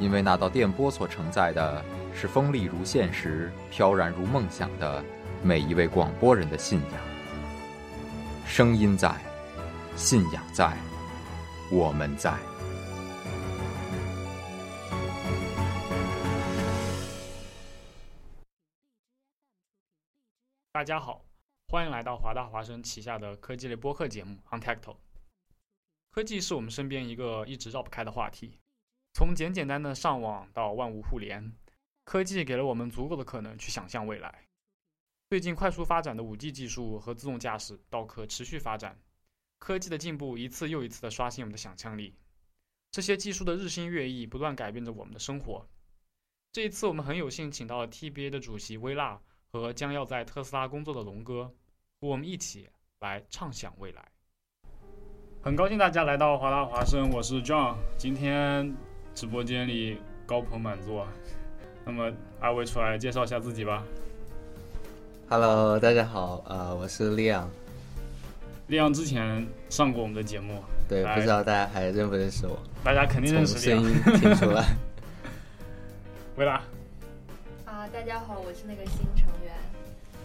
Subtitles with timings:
[0.00, 5.04] 因为那道电波所承载的是锋利如现实、飘然如梦想的
[5.42, 7.00] 每一位广播人的信仰。
[8.46, 9.14] 声音在，
[9.96, 10.74] 信仰在，
[11.70, 12.34] 我们在。
[20.72, 21.22] 大家好，
[21.68, 24.92] 欢迎来到华大华生旗下的科技类播客节目《Untacto》。
[26.10, 28.58] 科技是我们身边一个一直绕不开的话题。
[29.12, 31.52] 从简简单的上网到万物互联，
[32.04, 34.46] 科技给了我们足够的可能去想象未来。
[35.28, 38.98] 最近快速发展的 5G 技术和自动驾驶到可持续发展，
[39.58, 42.14] 科技的进步一次又一次的刷新我们的想象力。
[42.90, 45.68] 这些技术的日新月异，不断改变着我们的生活。
[46.52, 49.20] 这一次我们很有幸请到了 TBA 的主席薇娜
[49.52, 51.44] 和将要在特斯拉工作的龙哥，
[52.00, 54.08] 和我们一起来畅想未来。
[55.42, 58.89] 很高兴大家来到华大华生，我是 John，今天。
[59.14, 61.06] 直播间里高朋满座，
[61.84, 63.82] 那么二位出来介绍一下自己吧。
[65.28, 67.48] Hello，大家好，呃，我是利昂。
[68.68, 72.58] 利昂之前上过我们的节目，对，不知道大家还认不认识我？
[72.84, 73.58] 大家肯定认识。
[73.58, 74.64] 声音听出来。
[76.36, 76.62] 薇拉。
[77.66, 79.52] 啊，大家好，我是那个新成员，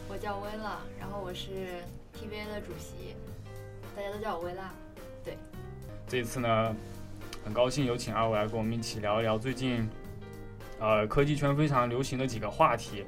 [0.08, 1.50] 我叫薇拉，然后我是
[2.16, 3.16] TVA 的主席，
[3.96, 4.72] 大家都叫我薇拉。
[5.24, 5.38] 对。
[6.08, 6.76] 这次呢？
[7.46, 9.88] 很高兴有请二位来跟我们一起聊一聊最近，
[10.80, 13.06] 呃，科技圈非常流行的几个话题。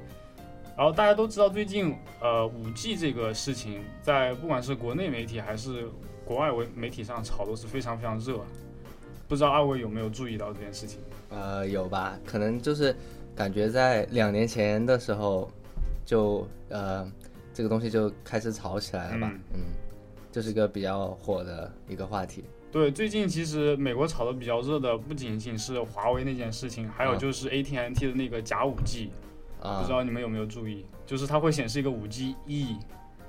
[0.76, 5.88] 然后大家都知道，最近呃，五 G 这个事情，在不管是国内媒体还是
[6.24, 8.38] 国外媒媒体上炒都是非常非常热。
[9.26, 11.00] 不知道二位有没有注意到这件事情？
[11.30, 12.16] 呃，有吧？
[12.24, 12.94] 可能就是
[13.34, 15.50] 感觉在两年前的时候，
[16.06, 17.10] 就呃，
[17.52, 19.32] 这个东西就开始炒起来了吧？
[19.52, 19.62] 嗯，
[20.30, 22.44] 就是一个比较火的一个话题。
[22.70, 29.10] 对，最近其实美国炒的比较热的不仅仅是华为那件事情，还有就是 AT&T 的那个假五 G，
[29.58, 32.76] 不知道你们有没有注意，就是它会显示一个五 G E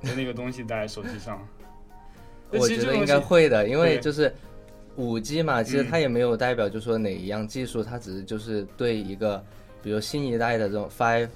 [0.02, 1.40] 的那个东西在手机上。
[2.52, 4.34] 我觉得应该会的，因为就是
[4.98, 9.42] 五 G 嘛，其实它也没有代表就说哪一样技术，它只是就是对一个，
[9.82, 11.30] 比如新一代的这种 Five，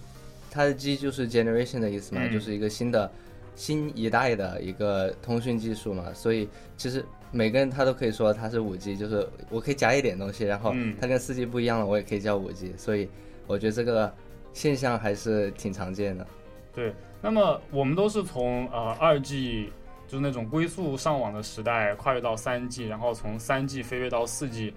[0.51, 3.09] 它的 G 就是 Generation 的意思嘛，就是一个新的
[3.55, 7.05] 新一代的一个通讯技术嘛，所以其实。
[7.35, 10.71] 每个人他都可以说他是五 G，就是我可以加一点东西，然后
[11.01, 13.09] 它跟四 G 不一样了，我也可以叫五 G，所以
[13.47, 14.13] 我觉得这个
[14.53, 16.27] 现象还是挺常见的。
[16.75, 19.73] 对，那么我们都是从呃二 G，
[20.07, 24.71] 就是那种龟速上网的时代，跨越到三 G，然后从三 G 飞跃到四 G，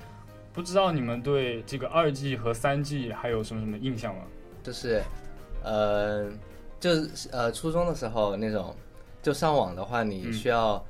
[0.55, 4.23] 不知道你们对这个二 G 和三 G 还有什么什么印象吗？
[4.63, 5.03] 就是，
[5.63, 6.31] 呃，
[6.81, 8.75] 就是呃初中的时候那种，
[9.21, 10.83] 就上网的话，你需要，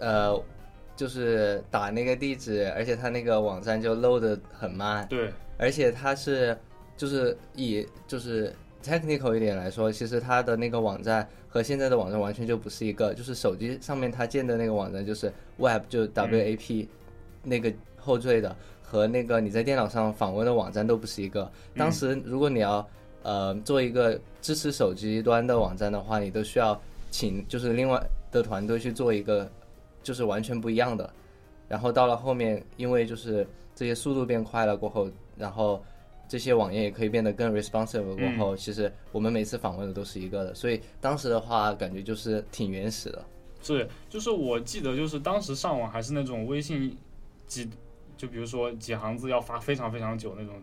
[0.00, 0.42] 呃。
[0.98, 5.06] 就是打那个地址，而且它那个网站就 load 的很慢。
[5.08, 6.58] 对，而且它是
[6.96, 13.14] 就是以就是 technical 一点来说，其实它的那个网站和现在的网站完全就不是一个。
[13.14, 16.88] 就是手机上面它建的那个网站就是 web 就 WAP
[17.44, 21.48] 那个后缀的，和那个你在电脑上访问的网站都不是一个。
[21.76, 22.84] 当时如果你要
[23.22, 26.76] 呃做一个支持手机端的网站的话，你都需要
[27.08, 29.48] 请就是另外的团队去做一个。
[30.08, 31.12] 就是完全不一样的，
[31.68, 35.06] 然后到了后面，因为就是这些速度变快了过后，
[35.36, 35.84] 然后
[36.26, 43.22] 这些网页也可以变得更 responsive 过后，其实我们每次访问的都是一个的，所以当时的话感觉就是挺原始的。
[43.60, 46.96] 是，就是我记得就是当时上网还是那种微信
[47.46, 47.68] 几，
[48.16, 50.54] 就比如说几行字要发非常非常久那种。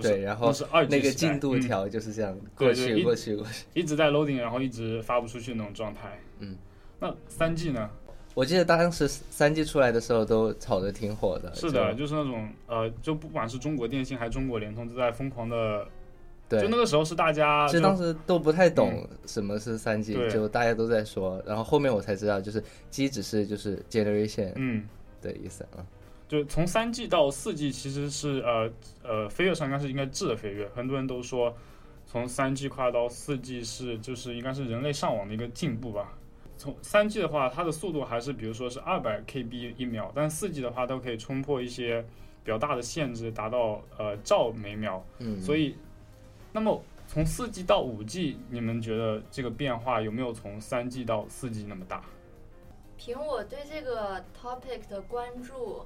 [0.00, 6.18] 对，然后是二那个进度条就是这样过去过去过去，一直在 loading，然后一直发不出去那种状态。
[6.38, 6.56] 嗯，
[6.98, 7.90] 那三 G 呢？
[8.34, 11.54] 我记得当时三 G 出来的时候都炒得挺火的。
[11.54, 15.86] 是的，就就是那种呃，就不管是中国电信还是中国联通，都在疯狂的，
[16.48, 24.86] 对，就那个时候是大家其实当时都不太懂什么是三 G，、对就大家都在说，然后后面我才知道，就是 G 只是就是 generation 嗯。
[25.20, 25.86] 的意思啊。
[26.26, 28.68] 就从三 G 到四 G 其实是呃
[29.02, 31.54] 呃飞跃上应该是应该质的飞跃，很多人都说
[32.06, 36.12] 从三 G 跨到四 G 是就是应该是人类上网的一个进步吧。
[36.62, 42.00] 从三 G 的话，它的速度还是比如说是二百 KB 一秒，但四 G 的话都可以冲破一些
[42.44, 45.04] 比较大的限制，达到呃兆每秒。
[45.18, 45.76] 嗯，所以，
[46.52, 52.04] 那么从四 G 到五 G，你们觉得这个变化有没有从三 G 到四 G 那么大？
[52.96, 55.84] 凭我对这个 topic 的关注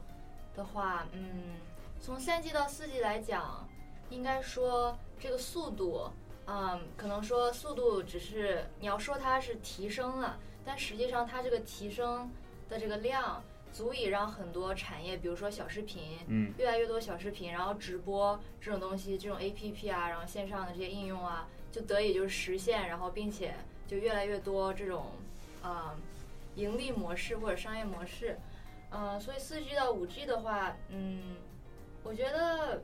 [0.54, 1.54] 的话，嗯，
[1.98, 3.66] 从三 G 到四 G 来讲，
[4.10, 6.10] 应该说这个速度，
[6.46, 12.30] 嗯，可能说速度只是你要说它是提升了，但实际上它这个提升
[12.68, 16.52] 的这个量，足以让很多产业，比如说小视频，嗯。
[16.56, 23.54] 越来越多小视频，然后直播这种东西，这种 A P P 啊，然后线上的这些应用啊，就得以就是实现，然后并且
[23.86, 25.06] 就越来越多这种，
[25.62, 25.94] 呃，
[26.54, 28.38] 盈利模式或者商业模式，
[28.90, 31.36] 嗯，所以四 G 到五 G 的话，嗯，
[32.02, 32.82] 我觉得，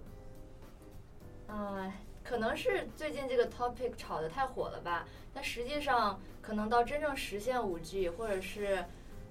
[1.46, 1.92] 呃，
[2.24, 8.84] 可能是最近这个 topic 炒得太火了吧，但实际上可能到真正实现五 G 或者是，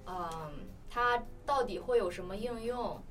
[0.06, 3.02] 嗯、它到底会有什么应用？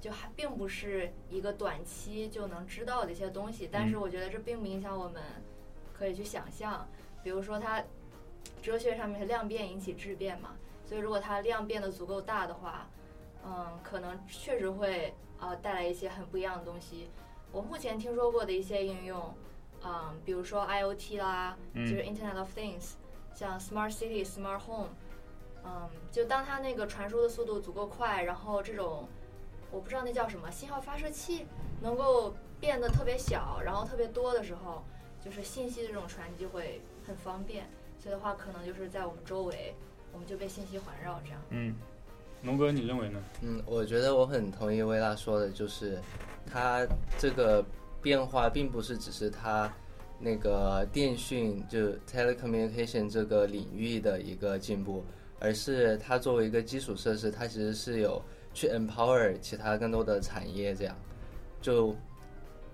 [0.00, 5.22] 就还并不是一个短期就能知道的一些东西，但是嗯我觉得这并不影响我们
[5.94, 6.86] 可以去想象，
[7.22, 7.82] 比如说它
[8.60, 10.50] 哲学上面是量变引起质变嘛，
[10.84, 12.86] 所以如果它量变得足够大的话，
[13.46, 17.08] 嗯，可能确实会呃带来一些很不一样的东西。
[17.54, 19.32] 我目前听说过的一些应用，
[19.84, 22.94] 嗯，比如说 IoT 啦，就嗯是 Internet of Things，
[23.32, 24.88] 像 Smart City、Smart Home，
[25.64, 29.06] 嗯，就当它那个传输的速度足够快，然后这种
[29.70, 31.46] 我不知道那叫什么信号发射器
[31.80, 34.82] 能够变得特别小，然后特别多的时候，
[35.24, 37.64] 就是信息的这种传递会很方便。
[38.00, 39.72] 所以的话，可能就是在我们周围，
[40.12, 41.40] 我们就被信息环绕这样。
[41.50, 41.76] 嗯，
[42.42, 43.22] 龙哥，你认为呢？
[43.42, 46.02] 嗯，我觉得我很同意薇拉说的，就是
[46.46, 46.86] 它
[47.18, 47.64] 这个
[48.00, 49.72] 变化并不是只是它
[50.18, 51.78] 那个电讯就
[52.10, 55.04] telecommunication 这个领域的一个进步，
[55.40, 60.96] 而是它作为一个基础设施，它其实是有去 empower 其他更多的产业这样。
[61.60, 61.94] 就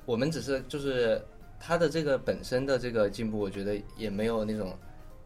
[0.05, 1.21] 我们只是就是
[1.59, 4.77] 它的这个本身的这个进步，我觉得也没有那种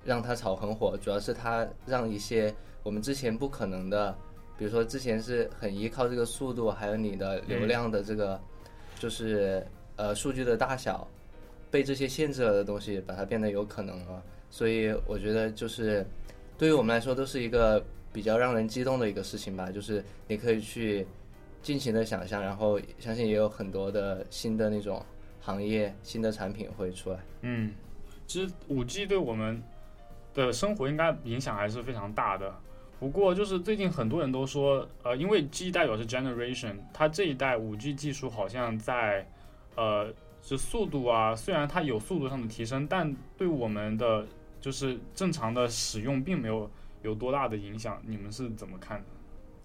[0.05, 4.17] 让它炒很火，主要是它让一些我们之前不可能的。
[4.57, 8.41] 比如说之前是很依靠这个速度，还有你的流量的这个，
[8.99, 9.67] 就是
[9.97, 11.07] 呃数据的大小，
[11.71, 14.23] 被这些限制了的东西，把它变得有可能了。
[14.51, 16.07] 所以我觉得就是
[16.57, 21.05] 对于我们来说都是一个比较让人激动的一个事情吧，就是你可以去
[21.61, 25.05] 尽情的想象，然后相信也有很多的新的那种
[25.41, 27.19] 行业、新的产品会出来。
[27.43, 27.73] 嗯，
[28.29, 29.61] 其实五 G 对我们
[30.33, 32.55] 的生活应该影响还是非常大的。
[33.05, 39.29] 不过就是最近很多人都说，呃，因为 G 代表是 generation，它这一代五 G 技术好像在，
[39.77, 40.11] 呃，
[40.41, 44.27] 就速度啊，虽然它有速度上的提升，但对我们的
[44.59, 46.71] 就是正常的使用并没有
[47.03, 48.01] 有多大的影响。
[48.07, 49.05] 你们是怎么看的？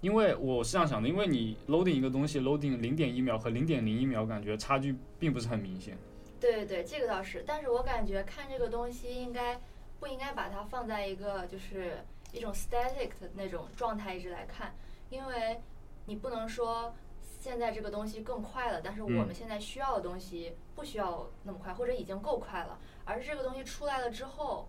[0.02, 5.98] 因为我是这样想的，因为你 loading 一个东西 loading 零点一秒和零点零一秒，感觉差距并不是很明显。
[6.42, 9.58] 对对对，这个倒是，但是我感觉看这个东西应该
[9.98, 12.00] 不应该把它放在一个就是
[12.32, 14.74] 一种 static 的那种状态一直来看，
[15.10, 15.62] 因为
[16.06, 24.68] 你不能说现在这个东西更快了，但是我们嗯现在需要的东西不需要那么快，或者已经够快了，而是这个东西出来了之后，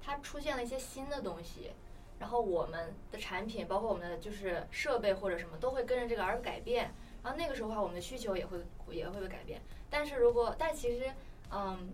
[0.00, 1.72] 它出现了一些新的东西。
[2.18, 6.92] 然后我们的产品，包括我们的就是设备或者什么，都会跟着这个而改变。
[7.22, 8.58] 然后那个时候的话，我们的需求也会
[8.90, 9.62] 也会被改变。
[9.88, 11.12] 但是如果，但其实，
[11.52, 11.92] 嗯，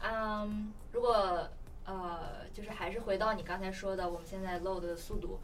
[0.00, 1.46] 嗯，如果
[1.84, 5.40] 呃，就是还是回到你刚才说的，我们现在 load 的速度，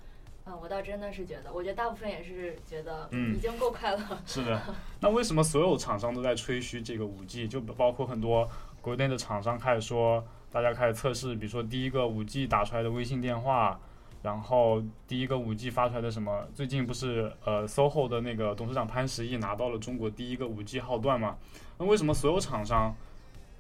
[0.47, 4.23] 嗯，我倒真的是觉得，我觉得大部分也是觉得嗯已经够快了。
[4.27, 4.61] 是的，
[5.01, 7.49] 那为什么所有厂商都在吹嘘这个五 G？
[7.49, 8.49] 就包括很多
[8.81, 13.81] 国内的厂商开始说，大家开始测试，比如说第一个五 G 打出来的微信电话，
[14.23, 16.47] 然后第一个五 G 发出来的什么？
[16.55, 21.37] 最近不是呃 SOHO 的那个董事长潘石屹拿到了中国第一个五 G 号段嘛？
[21.79, 22.95] 那为什么所有厂商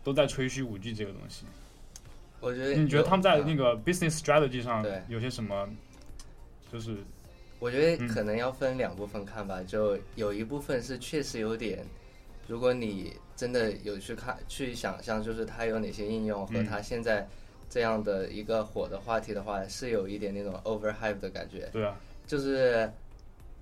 [0.02, 1.44] 都在吹嘘五 G 这个东西？
[2.40, 3.47] 我觉得你觉得他们在嗯。
[3.47, 5.02] 那个 business strategy 上对。
[5.09, 5.68] 有些什么？
[6.73, 6.97] 就是
[7.59, 8.09] 我觉得嗯。
[8.09, 11.85] 可能要分两部分看吧，就有一部分是确实有点，
[12.47, 16.64] 如果你真的有去看去想象，就是它有哪些应用和嗯。
[16.66, 17.26] 它现在
[17.68, 21.68] 这样的一个火的话题的话，是有一点那种 overhype 的感觉。
[21.73, 22.90] 对啊，就是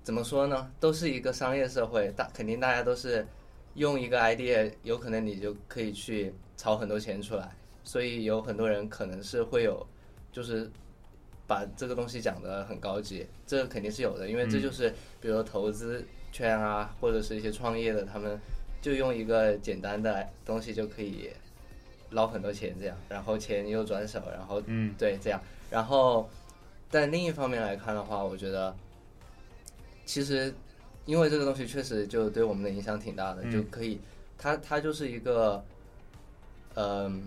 [0.03, 3.27] 怎么说呢，都是一个商业社会，大肯定大家都是
[3.73, 7.51] 用一个 idea，有可能你就可以去炒很多钱出来，
[7.87, 9.87] 所以有很多人可能是会有，
[10.29, 10.69] 就是
[11.47, 14.89] 把这个东西讲得很高级，这肯定是有的，因为这就是
[15.21, 18.37] 比如说投资圈啊，或者是一些创业的，他们
[18.81, 21.29] 就用一个简单的东西就可以
[22.09, 24.93] 捞很多钱，这样，然后钱又转手，然后嗯。
[24.97, 25.41] 对这样，
[25.71, 26.29] 然后
[26.91, 28.75] 但另一方面来看的话，我觉得
[30.05, 30.53] 其实
[31.05, 33.49] 因为这个东西确实就对我们的影响挺大的，嗯。
[33.49, 34.01] 就可以
[34.37, 35.63] 它它就是一个
[36.75, 37.23] 嗯、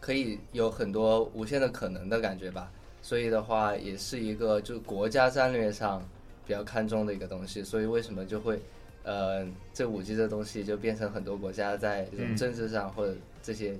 [0.00, 2.70] 可以有很多无限的可能的感觉吧。
[3.02, 6.02] 所以的话，也是一个就国家战略上
[6.46, 7.62] 比较看重的一个东西。
[7.62, 8.60] 所以为什么就会
[9.04, 13.76] 呃，这五 G 这东西就变成很多国家在这种嗯政治上或者这些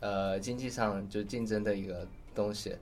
[0.00, 2.76] 呃经济上就竞争的一个东西。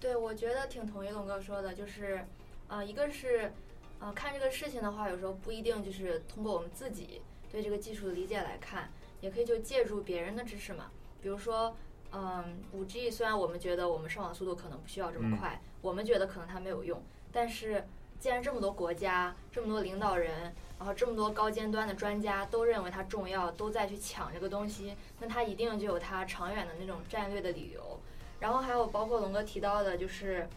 [0.00, 2.24] 对，我觉得挺同意龙哥说的，就是，
[2.68, 3.52] 呃，一个是，
[3.98, 7.20] 呃，看这个事情的话，有时候不一定就是通过我们自己
[7.52, 10.90] 对这个技术的理解来看，也可以就借助别人的知识嘛。
[11.28, 11.76] 比如说，
[12.10, 17.86] 嗯，五 G 虽然我们觉得我们上网速度可能不需要这么嗯快，我们觉得可能它没有用，但是
[18.18, 28.00] 既然这么多国家、这么多领导人，然后这么多高尖端的专家都认为它重要，都在去抢这个东西，那它一定就有它长远的那种战略的理由。
[28.40, 30.48] 然后还有包括龙哥提到的，就是，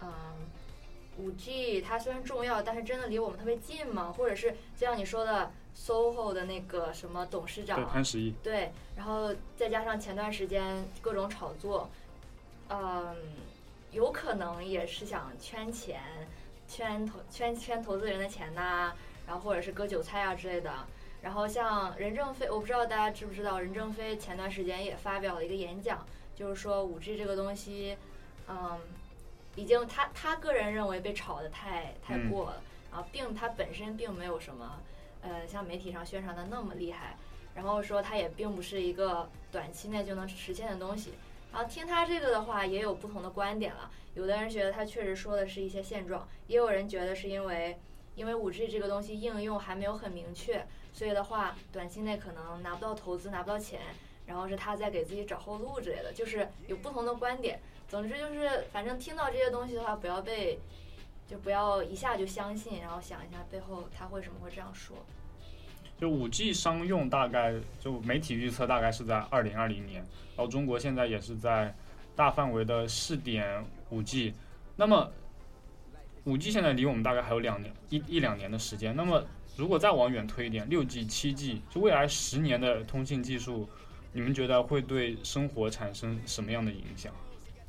[0.00, 0.12] 嗯，
[1.20, 4.12] 五 G 它虽然重要，但是真的离我们特别近吗？
[4.16, 11.90] 或者是就像你说的，SOHO 的那个什么董事对，长，潘石屹，对，然后再加上前段时间各种炒作，
[12.68, 13.14] 嗯，
[13.92, 16.00] 有可能也是想圈钱，
[16.66, 18.94] 圈投圈圈投资人的钱呐、
[19.26, 20.72] 然后或者是割韭菜啊之类的。
[21.22, 27.94] 然后像任正非，我不知道大家知不知道，任正非前段时间也发表了一个演讲，就是说五 G 这个东西，
[28.48, 28.80] 嗯，
[29.60, 34.80] 已经他他个人认为被炒得太太嗯过了，然后并他本身并没有什么，
[35.20, 37.18] 呃，像媒体上宣传的那么厉害。
[37.54, 41.12] 然后说他也并不是一个短期内就能实现的东西。
[41.52, 43.90] 然后听他这个的话，也有不同的观点了。
[44.14, 47.78] 有的人觉得他确实说的是一些现状，也有人觉得是因为
[48.14, 50.64] 因为五 G 这个东西应用还没有很明确，
[50.94, 53.80] 所以的话短期内可能拿不到投资，拿不到钱，
[54.24, 57.60] 然后是他在给自己找后路之类的，就是有不同的观点。
[57.90, 60.56] 总之就是，反正听到这些东西的话，不要被
[61.26, 64.96] 就不要一下就相信，然后想一下背后他为什么会这样说。
[65.98, 69.96] 就五 G 商用大概就媒体预测大概是在二零二零年，
[70.36, 71.74] 然后中国现在也是在
[72.14, 74.32] 大范围的试点五 G。
[74.76, 75.10] 那么
[76.24, 78.94] 五 G 现在离我们大概还有两年一一两年的时间。
[78.94, 79.20] 那么
[79.56, 83.68] 如果再往远推一点，六 G、七 G，就未来十年的通信技术，
[84.12, 87.12] 你们觉得会对生活产生什么样的影响？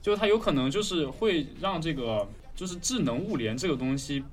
[0.01, 4.23] 就它有可能就是会让这个就是智能物联这个东西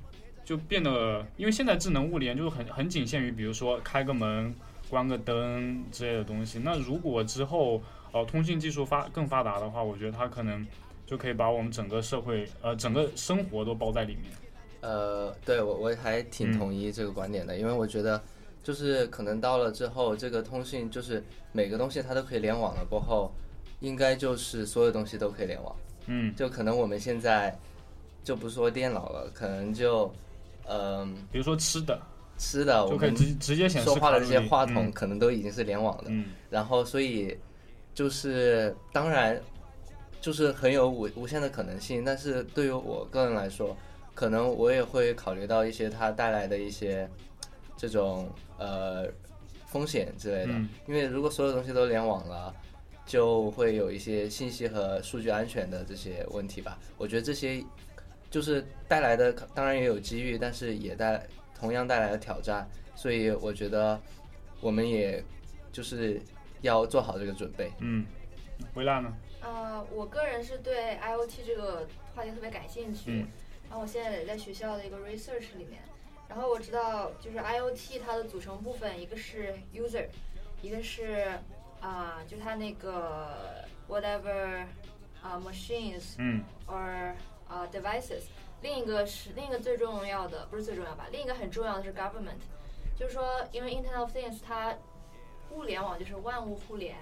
[0.44, 4.54] 就变得，因为现在智能物联就是很很仅限于，比如说开个门、
[4.88, 6.58] 关个灯之类的东西。
[6.58, 7.82] 那如果之后
[8.12, 10.66] 呃通信技术发更发达的话，我觉得它可能
[11.06, 14.32] 就可以把我们整个社会呃整个生活都包在里面。
[14.80, 18.22] 呃，对我我还挺嗯同意这个观点的，因为我觉得
[18.62, 21.22] 就是可能到了之后，这个通信就是
[21.52, 23.32] 每个东西它都可以联网了过后，
[23.80, 25.76] 应该就是所有东西都可以联网。
[26.06, 27.56] 嗯，就可能我们现在
[28.25, 30.12] 就不说电脑了，可能就
[30.66, 32.00] 嗯、比如说吃的
[32.38, 36.04] 吃的我们就可以直直接显示说话的这些话筒嗯可能都已经是联网的。
[36.08, 37.37] 嗯然后所以
[37.94, 39.38] 就是当然
[40.20, 43.76] 就是很有无无限的可能性，但是对于我个人来说，
[44.14, 47.08] 可能我也会考虑到一些它带来的一些
[47.76, 49.06] 这种呃
[49.66, 52.54] 风险之类的，嗯因为如果所有东西都联网了。
[53.08, 56.78] 就会有一些信息和数据安全的这些问题吧。
[56.98, 57.64] 我觉得这些
[58.30, 61.26] 就是带来的，当然也有机遇，但是也带
[61.58, 62.68] 同样带来了挑战。
[62.94, 63.98] 所以我觉得
[64.60, 65.24] 我们也
[65.72, 66.20] 就是
[66.60, 67.72] 要做好这个准备。
[67.80, 68.04] 嗯，
[68.74, 69.10] 维拉呢？
[69.40, 73.26] 呃，我个人是对 IoT 这个话题特别感兴趣，嗯
[73.70, 75.80] 然后我现在也在学校的一个 research 里面，
[76.28, 80.06] 然后我知道就是 IoT 它的组成部分，一个是 user，
[80.60, 81.38] 一个是
[81.80, 84.66] 啊、就它那个 whatever
[85.23, 86.44] 啊、machines 嗯。
[86.66, 87.14] or
[87.49, 88.25] 啊、devices，
[88.61, 92.42] 另一个是另一个最重要的不是最重要吧，另一个很重要的是 government，
[92.94, 94.76] 就是说因为 Internet of Things 它
[95.50, 96.94] 物联网就是万物互联，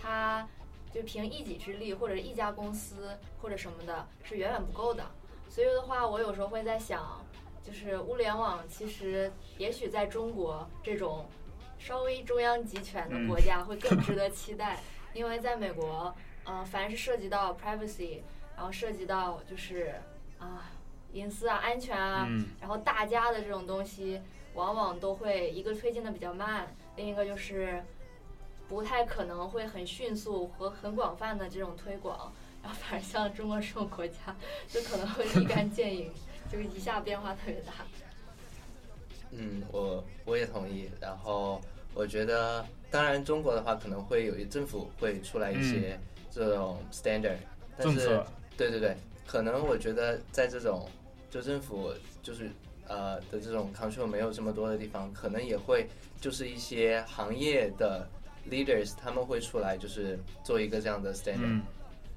[0.00, 0.48] 它
[0.94, 5.04] 就凭一己之力或者一家公司或者什么的是远远不够的。
[5.50, 7.24] 所以的话，我有时候会在想，
[7.64, 11.26] 就是物联网其实也许在中国这种
[11.78, 14.78] 稍微中央集权的国家会更值得期待，
[15.14, 18.20] 因为在美国，嗯、凡是涉及到 privacy，
[18.56, 19.94] 然后涉及到就是
[20.38, 20.70] 啊。
[21.14, 24.20] 隐私啊、安全啊，嗯然后大家的这种东西，
[24.52, 27.82] 往往都会一个推进的比较慢，另一个就是
[28.68, 32.30] 不太可能会很迅速和很广泛的这种推广。
[32.62, 34.36] 然后反而像中国这种国家，
[34.68, 36.12] 就可能会立竿见影，
[36.52, 37.72] 就一下变化特别大。
[39.30, 40.88] 嗯，我我也同意。
[41.00, 41.60] 然后
[41.94, 45.98] 我觉得，当然中国的话可能会有一政府会出来一些
[46.30, 47.36] 这种 standard，、
[47.76, 48.20] 但是
[48.56, 50.88] 对对对，可能我觉得在这种
[51.30, 51.92] 就政府
[52.22, 52.50] 就是
[52.86, 55.88] 呃的这种 control 没有这么多的地方，可能也会
[56.20, 58.08] 就是一些行业的
[58.50, 61.62] leaders 他们会出来就是做一个这样的 standard，、嗯。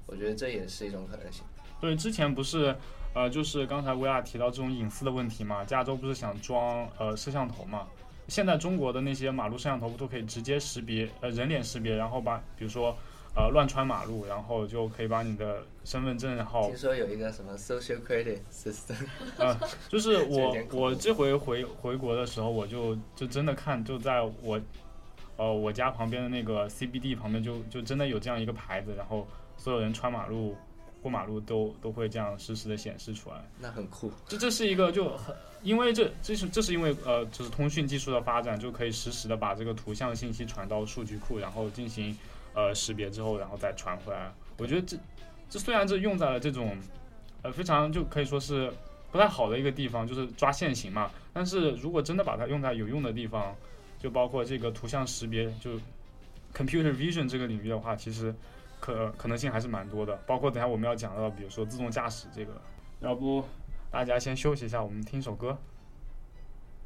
[0.04, 1.42] 我觉得这也是一种可能性。
[1.80, 2.76] 对，之前不是，
[3.14, 7.86] 呃，就是刚才薇娅提到这种隐私的问题嘛，加州不是想装呃摄像头嘛？
[8.28, 12.96] 现在中国的那些马路摄像头不都可以直接识别，呃，人脸识别，然后把比如说
[13.34, 18.94] 呃乱穿马路，然后就可以把你的身份证号听说有一个什么 social credit system，
[19.36, 19.54] 呃，
[19.88, 24.58] 就是我我这回回回国的时候，我就就真的看就在我
[25.36, 29.26] 呃我家旁边的那个 CBD 旁边就就真的有这样一个牌子，然后
[29.58, 30.56] 所有人穿马路
[31.02, 33.36] 过马路都都会这样实时的显示出来。
[33.58, 34.10] 那很酷。
[34.28, 42.16] 这这是一个就很，因为这这是这是因为呃，就是通讯技术的发展，就可以实时的把这个图像信息传到数据库，然后进行
[42.54, 44.32] 呃识别之后，然后再传回来。
[44.58, 44.96] 我觉得这
[45.50, 46.78] 这虽然这用在了这种
[47.42, 48.72] 呃非常就可以说是
[49.10, 53.54] 不太好的一个地方，就是抓现行嘛，但是如果真的把它用在有用的地方，
[53.98, 55.72] 就包括这个图像识别，就
[56.54, 58.34] computer vision 这个领域的话，其实
[58.82, 60.16] 可可能性还是蛮多的。
[60.26, 62.60] 包括等下我们要讲到，比如说自动驾驶这个，
[62.98, 63.44] 要不
[63.92, 65.56] 大家先休息一下，我们听首歌。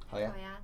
[0.06, 0.38] 好呀好。
[0.38, 0.60] 呀。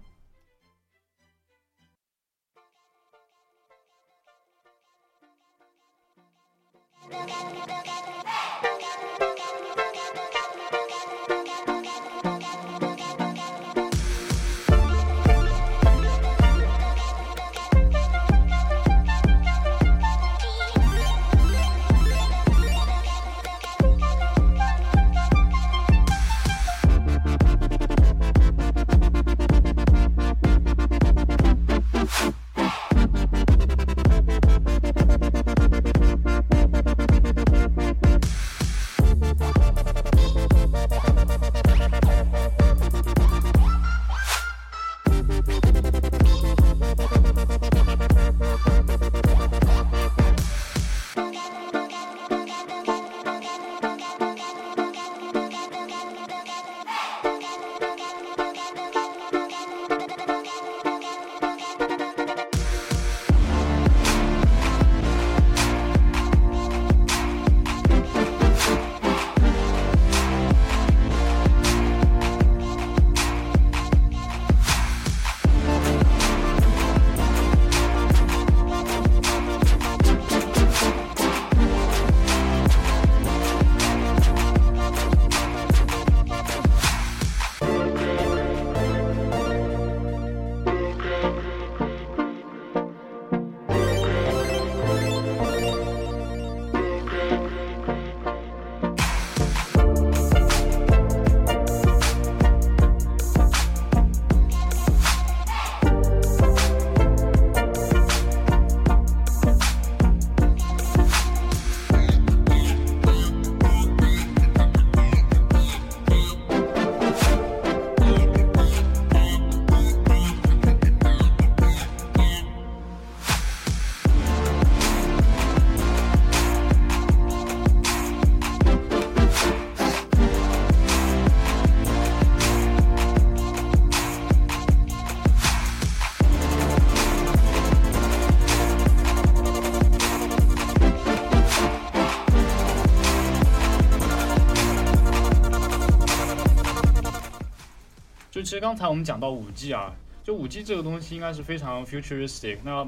[148.52, 149.90] 其实刚才我们讲到五 G 啊，
[150.22, 152.58] 就五 G 这个东西应该是非常 futuristic。
[152.62, 152.86] 那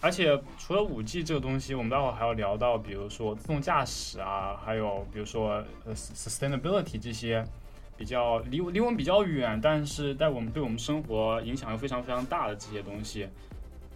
[0.00, 7.44] 而且除了五 G 这个东西，我们待会儿还要聊到，比如说自动驾驶啊，还有比如说呃 sustainability 这些
[7.98, 13.28] 比较离离我们比较远，但是在我们对我们生活影响又非常非常大的这些东西，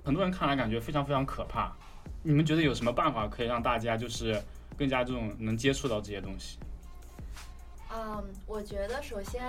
[0.04, 1.74] 很多人看来感觉非常非常可怕。
[2.22, 4.38] 你们觉得有什么办法可以让大家就是
[4.76, 6.58] 更加这种能接触到这些东西？
[7.94, 9.42] 嗯，我觉得首先，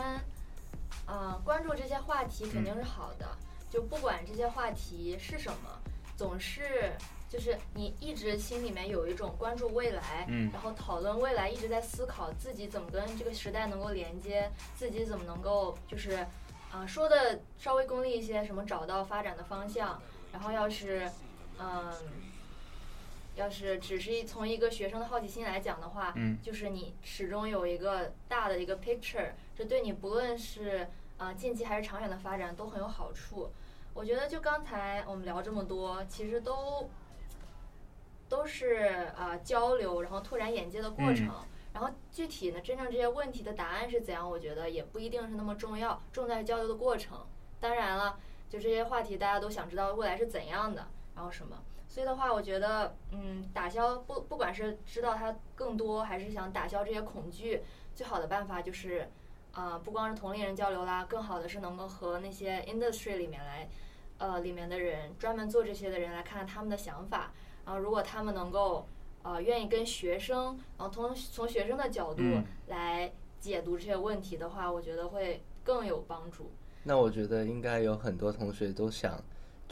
[1.07, 3.27] 嗯，关注这些话题肯定是好的，
[3.69, 5.69] 就不管这些话题是什么，
[6.15, 6.93] 总是
[7.29, 10.49] 就是你一直心里面有一种关注未来，嗯。
[10.53, 16.25] 然后讨论未来，一直在思考自己怎么跟这个时代能够连接，自己怎么能够就是，
[16.71, 21.09] 啊、说的稍微功利一些，什么找到发展的方向，然后要是，
[21.59, 21.91] 嗯，
[23.35, 33.49] 要是只是一从一个学生的好奇心来讲的话，嗯就是你始终有一个大的一个 picture，这对你不论是啊、近期还是长远的发展都很有好处。
[33.93, 36.89] 我觉得就刚才我们聊这么多，其实都
[38.27, 41.31] 都是啊、交流，然后拓展眼界的过程。
[41.73, 47.25] 然后具体呢，真正这些问题的答案是怎样，我觉得也不一定是那么重要，重在交流的过程。
[47.59, 51.57] 当然了，就这些话题大家都想知道未来是怎样的，然后什么。
[51.93, 57.61] 所以的话，我觉得，嗯，打消不不管是知道它更多，还是想打消这些恐惧，
[57.93, 59.07] 最好的办法就是，
[59.51, 63.69] 啊、不光是同龄人交流啦，更好的是能够和那些 industry 里面来，
[64.17, 67.31] 呃，里面的人专门做这些的人来看看他们的想法。
[67.63, 68.87] 然后，如果他们能够，
[69.21, 76.49] 呃，愿意跟学生，然后从从学生的角度嗯来解读这些问题的话，我觉得会更有帮助。
[76.81, 79.23] 那我觉得应该有很多同学都想，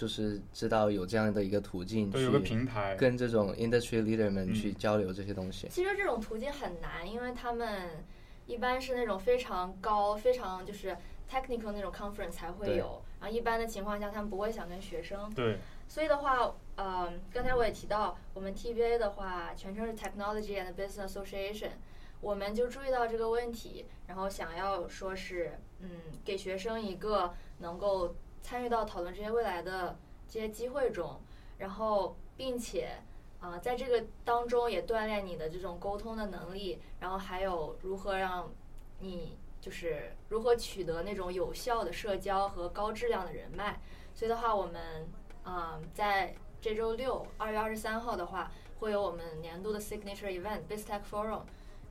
[0.02, 5.68] 就是知道有这样的一个途径都有个去平台，跟这种 industry leader 们嗯去交流这些东西。
[5.70, 8.04] 其实这种途径很难，因为他们
[8.48, 10.98] 一般是那种非常高、非常就是
[11.30, 15.32] technical 那种 conference 才会有，然后一般的情况下他们不会想跟学生。
[15.36, 21.74] 对，所以的话，呃，刚才我也提到，我们 TBA 的话全称是 Technology and Business Association，
[22.22, 25.90] 我们就注意到这个问题，然后想要说是，嗯，
[26.26, 31.19] 给学生一个能够参与到讨论这些未来的这些机会中，
[31.58, 32.97] 然后并且
[33.39, 38.51] 啊、在这个当中也锻炼你的这种沟通的能力，然后还有如何让
[38.99, 43.80] 你就是如何取得那种有效的社交和高质量的人脉。
[44.13, 45.08] 所以的话，我们
[45.43, 51.41] 啊、在这周六二月二十三号的话，会有我们年度的 signature event BizTech Forum，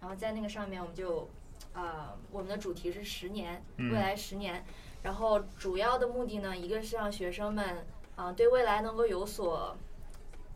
[0.00, 1.28] 然后在那个上面我们就
[1.72, 4.64] 啊、我们的主题是十年，嗯未来十年。
[5.02, 7.84] 然后主要的目的呢，一个是让学生们
[8.16, 9.74] 啊、对未来能够有所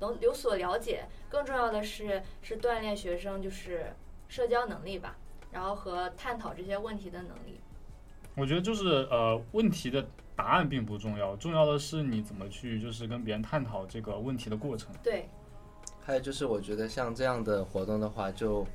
[0.00, 3.86] 能有所了解，更重要的是是锻炼学生就是
[4.28, 5.16] 社交能力吧，
[5.50, 7.58] 然后和探讨这些问题的能力。
[8.36, 10.04] 我觉得就是呃，问题的
[10.36, 14.92] 答案并不重要，重要的是你怎么去就是跟别人探讨这个问题的过程。
[15.02, 15.28] 对，
[16.02, 18.66] 还有就是，我觉得像这样的活动的话，就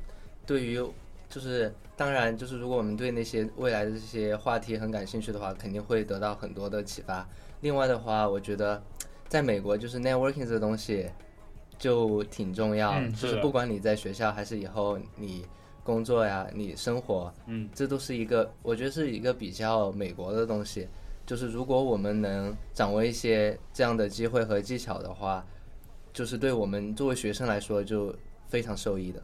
[0.47, 0.82] 对于
[1.30, 7.28] 就是当然就是如果我们对那些未来的这些话题很感兴趣的话，肯定会得到很多的启发。
[7.62, 8.82] 另外的话，我觉得
[9.28, 11.08] 在美国就是 networking 这个东西
[11.78, 15.46] 就挺重要，就是是不管你在学校还是以后你
[15.84, 20.88] 工作呀、你生活，嗯，这都是一个我觉得是一个比较美国的东西。
[21.26, 25.46] 就是如果我们能掌握一些这样的机会和技巧的话，
[26.12, 28.15] 就是对我们作为学生来说就
[28.48, 29.22] 非常受益的。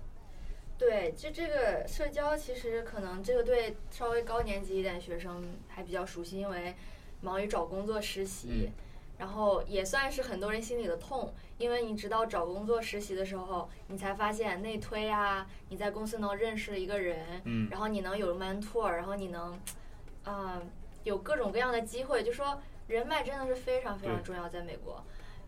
[0.77, 6.75] 对，就这个社交，其实可能这个对稍微高年级一点学生还比较熟悉，因为
[7.21, 8.69] 忙于找工作、实习，
[9.17, 17.69] 然后也算是很多人心里的痛，因为你直到找工作、实习的时候，你才发现内推啊，你在公司能认识一个人，嗯。
[17.71, 19.57] 然后你能有 mentor，然后你能，
[20.25, 20.69] 嗯、
[21.03, 25.01] 有各种各样的机会，就说人脉真的是非常非常重要，在美国，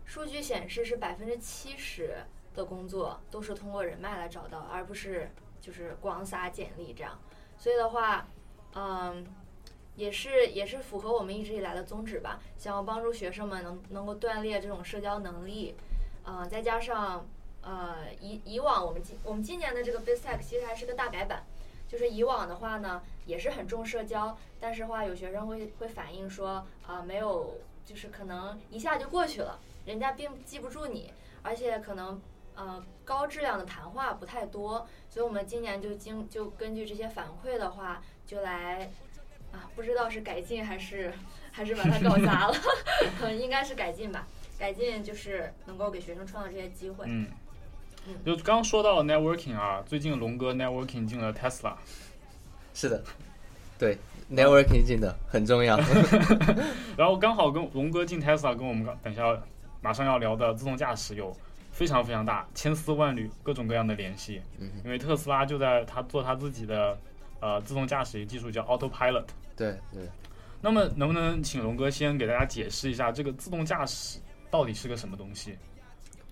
[0.06, 2.16] 数据显示是百分之七十
[2.58, 7.18] 的工作都是通过人脉来找到，而不是就是光撒简历这样。
[7.56, 8.26] 所以的话，
[8.74, 9.26] 嗯，
[9.96, 15.74] 也是也是符合我们一直以来的宗旨吧，想要帮助学生们能能够锻炼这种社交能力，
[16.24, 17.26] 呃，再加上
[17.62, 21.44] 呃以以往我们今我们今年的这个 BizTech 其实还是个大改版，
[21.88, 32.20] 就是以往的话呢也是很重社交，但是话有学生会会反映说啊、没有就是可能一下就过去了，人家并记不住你，而且可能
[32.58, 38.90] 呃高质量的谈话不太多，所以我们今年就经就根据这些反馈的话，就来
[39.52, 41.12] 啊不知道是改进还是
[41.52, 42.54] 还是把它搞砸了，
[43.32, 44.26] 应该是改进吧。
[44.58, 47.04] 改进就是能够给学生创造这些机会。
[47.08, 47.30] 嗯
[48.08, 51.74] 嗯，就刚刚说到 networking 啊，最近龙哥 networking 进了 Tesla，
[52.74, 53.02] 是的，
[53.78, 53.96] 对
[54.30, 55.76] ，networking 进的很重要。
[56.98, 59.22] 然后刚好跟龙哥进 Tesla，跟我们刚等一下
[59.80, 61.32] 马上要聊的自动驾驶有
[61.78, 64.42] 非常非常大、千丝万缕、各种各样的联系。
[64.58, 66.98] 嗯因为特斯拉就在他做他自己的
[67.38, 69.26] 呃自动驾驶技术叫 Autopilot。
[69.54, 70.02] 对对，
[70.60, 74.18] 那么能不能请龙哥先给大家解释一下这个自动驾驶
[74.50, 75.56] 到底是个什么东西？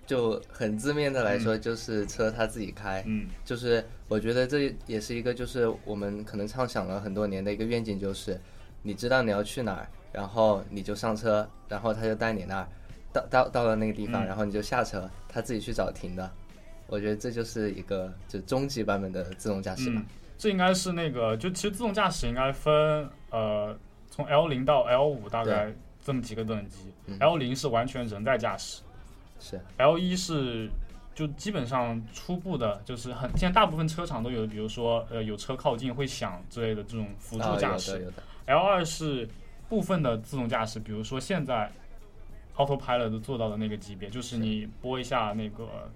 [0.05, 3.01] 就很字面的来说，就是车它自己开。
[3.05, 8.37] 嗯就是我觉得这也是一个，就是我们可能畅想了很多年的一个愿景，就是
[8.81, 12.67] 你知道你要去哪儿，然后你就上车，然后他就带你那儿。
[13.17, 16.29] 到到到了那个地方，嗯然后你就下车，他自己去找停的。
[16.87, 20.05] 我觉得这就是一个就终极版本的自动驾驶吧嗯。，
[20.37, 23.77] 这应该是那个，就其实自动驾驶应该分呃
[24.09, 26.93] 从 L 零到 L 五大概这么几个等级。
[27.07, 28.81] 嗯 L 零是完全人在驾驶
[29.39, 30.69] 是，，L 一是
[31.13, 38.11] 就基本上初步的，就是很现在大部分车厂都有，比如说呃有车靠近会响之类的这种辅啊，助驾驶。
[38.45, 39.27] ，L 二是
[39.67, 41.69] 部分的自动驾驶，比如说现在
[42.57, 45.89] Autopilot 都做到的那个级别，就是你拨一下那个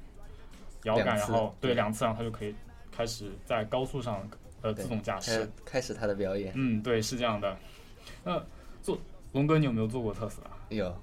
[0.83, 2.55] 摇杆，然后对对两次，然后它就可以
[2.91, 4.25] 开始在高速上
[4.61, 5.49] 呃自动驾驶。
[5.65, 6.53] 开始它的表演。
[6.55, 7.57] 嗯，对，是这样的。
[8.23, 8.41] 那
[8.81, 8.97] 做
[9.33, 10.51] 龙哥，你有没有做过特斯拉？
[10.69, 10.95] 有，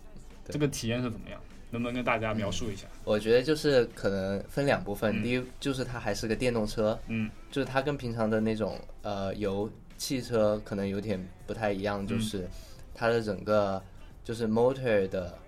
[0.45, 1.41] 这个体验是怎么样？
[1.71, 2.87] 能不能跟大家描述一下？
[3.05, 12.49] 我觉得就是可能分两部分，嗯第一就是它还是个电动车，嗯就是它跟平常的那种呃油汽车可能有点不太一样，嗯就是
[12.95, 13.83] 它的整个
[14.25, 15.39] 就是 motor 的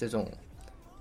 [0.00, 0.26] 这种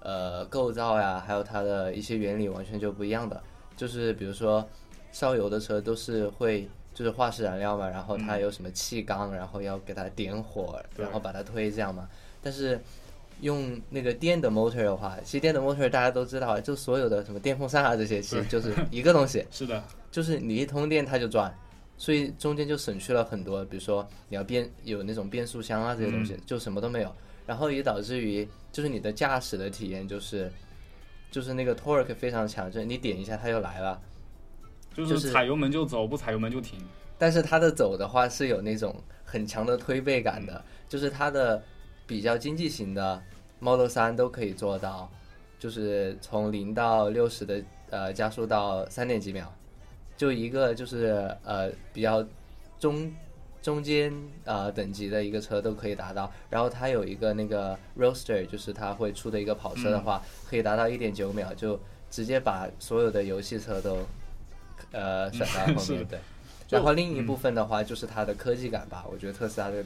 [0.01, 3.41] 呃构造呀，还有它的一些原理完全就不一样的。
[3.77, 4.67] 就是比如说
[5.13, 12.09] 烧油的车都是会就是化石燃料嘛，然后它嗯有什么气缸，然后要给它点火，然后把它推这样嘛。
[12.41, 12.77] 但是
[13.39, 19.45] 用那个电的 motor 的话，其实电的 motor 大家都知道，就所有的什么电风扇啊这些，其实就是一个东西。
[19.49, 19.81] 是的，
[20.11, 21.57] 就是你一通电它就转，
[21.97, 30.51] 所以中间就省去了很多，比如说你要变有那种变速箱啊这些东西，嗯就什么都没有，然后也导致于就是你的驾驶的体验就是
[31.31, 34.01] 就是那个 torque 非常强，就是你点一下它就来了，
[34.93, 36.79] 就就是是踩油门就走，不踩油门就停。
[37.17, 41.61] 但是它的走的话是有那种很强的推背感的，就是它的
[42.07, 43.21] 比较经济型的
[43.59, 45.11] Model 3都可以做到，
[45.59, 49.53] 就是从零到六十的呃加速到三点几秒，
[50.15, 52.25] 就一个就是呃比较
[52.79, 53.11] 中
[53.61, 54.13] 中间
[54.45, 56.31] 呃等级的一个车都可以达到。
[56.49, 63.99] 然后它有一个那个 Roadster，就是它会出的一个跑车的话，可以达到一点九秒，就直接把所有的游戏车都
[64.91, 66.05] 呃甩到后面。
[66.09, 66.19] 对。
[66.69, 69.05] 然后另一部嗯分的话，就是它的科技感吧。
[69.11, 69.83] 我觉得特斯拉的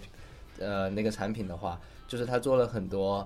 [0.59, 3.25] 呃那个产品的话，就是它做了很多，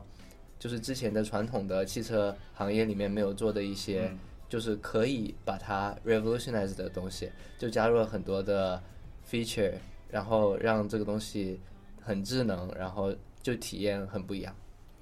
[0.60, 8.82] 就是之前的传统的汽车行业里面没有做的一些，嗯就是可以把它 revolutionize 的东西，就加入了很多的
[9.30, 9.74] feature，
[10.10, 11.60] 然后让这个东西
[12.02, 14.56] 很智能，然后就体验很不一样。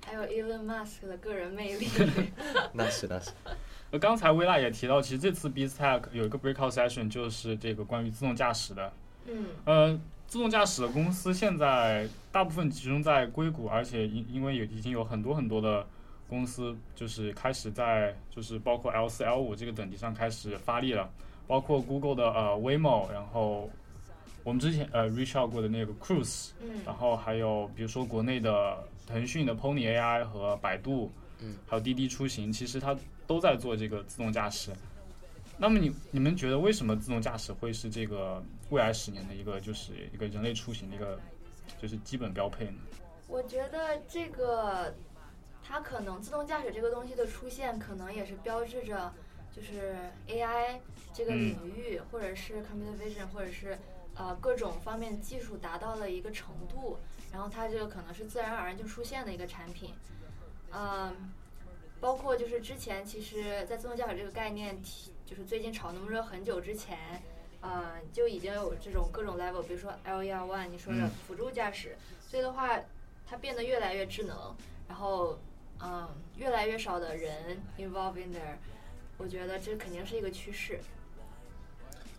[0.05, 1.87] 还有 Elon Musk 的个人魅力。
[2.73, 3.31] 那 是那是，
[3.91, 8.93] 呃， 刚才薇娜也提到，其实这次 b Tech 有一个 breakout session，就是这个关于自动驾驶的。
[9.27, 15.83] 嗯，呃，自动驾驶的公司现在大部分集中在硅谷，而且因因为有已经有很多很多的
[16.29, 21.09] 公司就是开始在就是包括 L 四 L 五这个等级上开始发力了，
[21.47, 23.71] 包括 Google 的呃 Waymo，然后
[24.45, 34.71] 我们之前呃 reach out 过的那个 Cruise，嗯然后还有比如说国内的腾讯的 Pony AI 和百度，嗯，还有滴滴出行，其实它都在做这个自动驾驶。
[35.57, 41.19] 那么你你们觉得为什么自动驾驶会是这个未来十年的一个就是一个人类出行的一个
[41.81, 42.77] 就是基本标配呢？
[43.27, 44.93] 我觉得这个
[45.63, 49.11] 它可能自动驾驶这个东西的出现，可能也是标志着
[49.51, 49.95] 就是
[50.27, 50.77] AI
[51.13, 53.75] 这个领域，或者是 computer vision，或者是
[54.15, 56.97] 呃各种方面技术达到了一个程度，
[57.31, 59.93] 然后它这个可能是自然而然就出现的一个产品。
[60.71, 61.31] 嗯，
[61.99, 66.97] 包括就是之前其实，在自动驾驶这个概念提，就是最近炒那么热很久之前，
[67.61, 71.95] 呃，就已经有这种各种 level，比如说 L 1 L one 你说的嗯辅助驾驶，
[72.27, 72.79] 所以的话，
[73.25, 74.55] 它变得越来越智能，
[74.87, 75.39] 然后
[75.81, 78.57] 嗯，越来越少的人 involved in there，
[79.17, 80.79] 我觉得这肯定是一个趋势。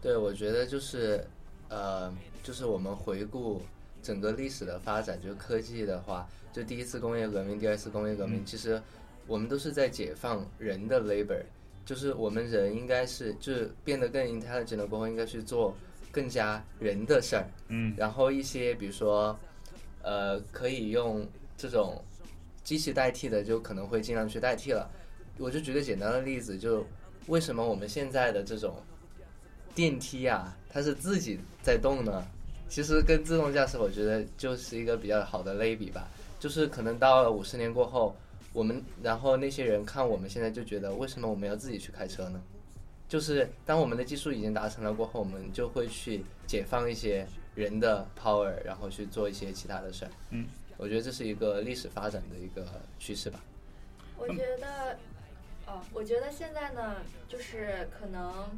[0.00, 1.26] 对，我觉得就是，
[1.68, 3.62] 呃，就是我们回顾
[4.02, 8.44] 整个历史的发展，就科技的话，就第一次工业革命、第二次工业革命，嗯。
[8.46, 8.80] 其实
[9.26, 11.42] 我们都是在解放人的 labor，
[11.84, 15.74] 就是我们人应该是就是变得更 intelligent 了过后，应该去做
[16.12, 17.94] 更加人的事儿，嗯。
[17.96, 19.36] 然后一些比如说，
[20.02, 21.26] 呃，可以用
[21.56, 22.00] 这种
[22.62, 24.88] 机器代替的，就可能会尽量去代替了。
[25.38, 26.86] 我就举个简单的例子，就
[27.26, 28.76] 为什么我们现在的这种
[29.76, 32.26] 电梯啊，它是自己在动呢？
[32.66, 36.08] 其实跟自动驾驶，我觉得就是一个比较好的类比吧。
[36.40, 38.16] 就是可能到了五十年过后，
[38.54, 42.40] 我们然后那些人看我们现在就觉得，为什么我们要自己去开车呢？
[43.06, 50.10] 就是当我们的技术已经达成了过后，我们就会去解放一些人的 power，然后去做一些其他的事儿。
[50.30, 50.46] 嗯，
[50.78, 52.66] 我觉得这是一个历史发展的一个
[52.98, 53.40] 趋势吧。
[54.16, 54.98] 我觉得，
[55.66, 56.96] 哦，我觉得现在呢，
[57.28, 58.48] 就是可能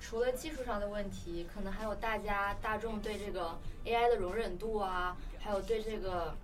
[0.00, 6.34] 除了技术上的问题，可能还有大家大众对这个 AI 的容忍度啊，还有对这个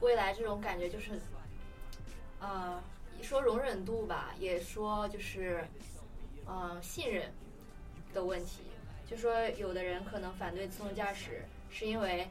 [0.00, 1.20] 未来这种感觉，就是
[2.40, 2.82] 呃，
[3.20, 5.66] 说容忍度吧，也说就是，
[6.46, 7.32] 呃，信任
[8.14, 8.62] 的问题。
[9.06, 12.28] 就说有的人可能反对自动驾驶，是因为，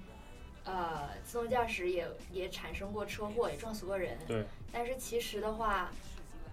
[0.64, 4.18] 呃，自动驾驶也也产生过车祸，也撞死过人。
[4.28, 4.46] 对。
[4.72, 5.92] 但是其实的话，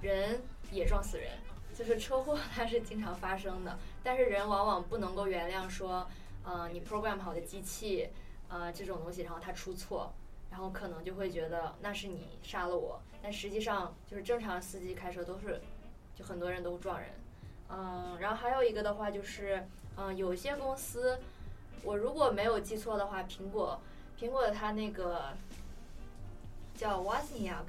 [0.01, 0.41] 人
[0.73, 1.31] 也撞死人，
[1.75, 6.07] 就是车祸它是经常发生的，但是人往往不能够原谅说，
[6.45, 8.09] 呃，你 program 好的机器，
[8.49, 10.13] 呃，这种东西，然后它出错，
[10.51, 15.61] 然后可能就会觉得那是你杀了我，但实际上就是正常司机开车都是，
[16.15, 17.11] 就很多人都撞人，
[17.69, 21.19] 嗯，然后还有一个的话就是，嗯，有些公司，
[21.83, 23.81] 我如果没有记错的话，苹果，
[24.17, 25.37] 苹果它那个
[26.77, 27.65] 叫 Wozniak，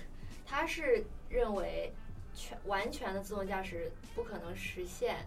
[0.45, 1.91] 他是认为
[2.35, 5.25] 全完全的自动驾驶不可能实现，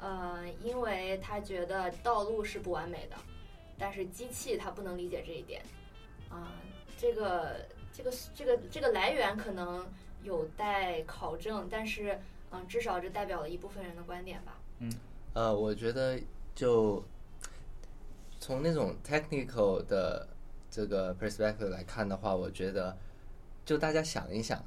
[0.00, 3.16] 呃，因为他觉得道路是不完美的，
[3.78, 5.62] 但是机器它不能理解这一点，
[6.28, 6.52] 啊、
[6.98, 9.86] 这个这个这个这个来源可能
[10.22, 12.18] 有待考证，但是
[12.50, 14.58] 嗯、至少这代表了一部分人的观点吧。
[14.80, 14.92] 嗯。
[15.32, 16.20] 呃，我觉得
[16.56, 17.00] 就
[18.40, 20.26] 从那种 technical 的
[20.68, 22.98] 这个 perspective 来看的话，我觉得
[23.64, 24.60] 就大家想一想，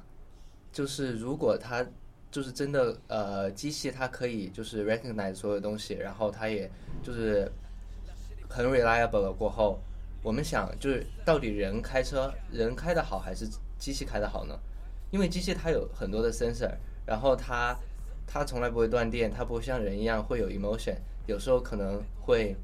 [0.74, 1.86] 就是如果它
[2.32, 6.68] 就是真的呃机器它可以就是 recognize 所有东西，然后它也
[7.00, 7.48] 就是
[8.48, 9.78] 很 reliable 了过后，
[10.20, 14.58] 我们想就是到底人开车人开的好还是机器开的好呢？
[15.12, 16.74] 因为机器它有很多的 sensor，
[17.06, 17.78] 然后它
[18.26, 22.56] 它从来不会断电，它不会像人一样会有 emotion，有时候可能会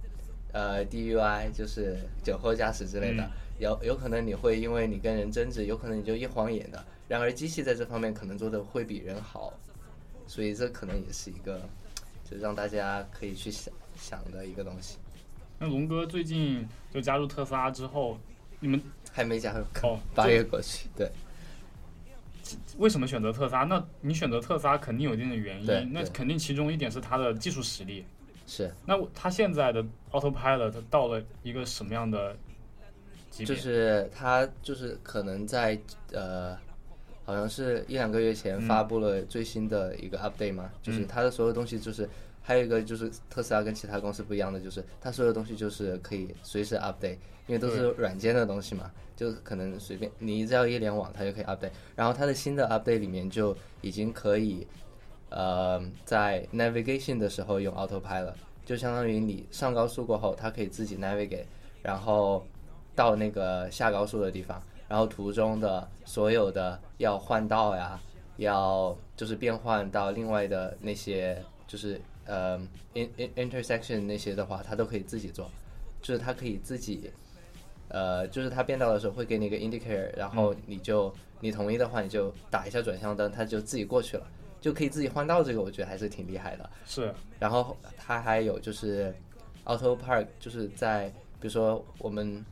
[0.52, 6.82] 呃 DUI 就是酒后驾驶之类的，嗯有有可能你会因为你跟人争执，有可能你就一晃眼的。
[7.06, 9.52] 然而机器在这方面可能做的会比人好，
[10.26, 11.60] 所以这可能也是一个
[12.28, 14.96] 就让大家可以去想想的一个东西。
[15.58, 18.18] 那龙哥最近就加入特斯拉之后，
[18.60, 21.10] 你们还没加入，哦八月过去，对。
[22.78, 23.64] 为什么选择特斯拉？
[23.64, 28.06] 那你选择特斯拉肯定有一定的原因，那肯定其中一点是它的技术实力。
[28.46, 32.34] 是，那我它现在的 Autopilot 到了一个什么样的？
[33.30, 35.78] 就是它就是可能在
[36.12, 36.56] 呃，
[37.24, 42.08] 好像是一两个月前嗯发布了最新的一个 update 嘛，就是嗯它的所有东西就是
[42.42, 54.66] 还有一个就是特斯拉跟其他公司不一样的，就是它所有东西就是可以随时 update，因为都是软件的东西嘛，就可能随便你只要一联网它就可以 update，然后它的新的 update 里面就已经可以
[55.28, 61.44] 呃在 navigation 的时候用 autopilot，就相当于你上高速过后，它可以自己 navigate，
[61.82, 62.44] 然后
[62.94, 68.00] 到那个下高速的地方，然后途中的所有的要换道呀，
[68.36, 72.56] 要就是变换到另外的那些就是呃
[72.94, 75.50] in in intersection 那些的话，它都可以自己做，
[76.02, 77.10] 就是它可以自己。
[77.92, 84.24] 呃，就是它变道的时候会给你一个 indicator，然后你就你同意的话，你就打一下转向灯，它就自己过去了，
[84.60, 85.42] 就可以自己换道。
[85.42, 86.70] 这个我觉得还是挺厉害的。
[86.86, 89.12] 是然后它还有就是
[89.64, 91.08] Auto Park，就是在
[91.40, 92.46] 比如说我们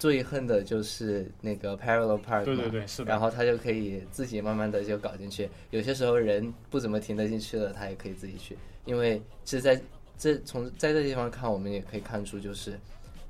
[0.00, 5.48] 最恨的就是那个 Parallel Park，对嘛对对是的然后他就可以自己慢慢的就搞进去。
[5.70, 8.56] 有些时候人不怎么停得进去了，他也可以自己去。
[8.86, 9.78] 因为其实在
[10.16, 12.80] 这从在这地方看，我们也可以看出，就是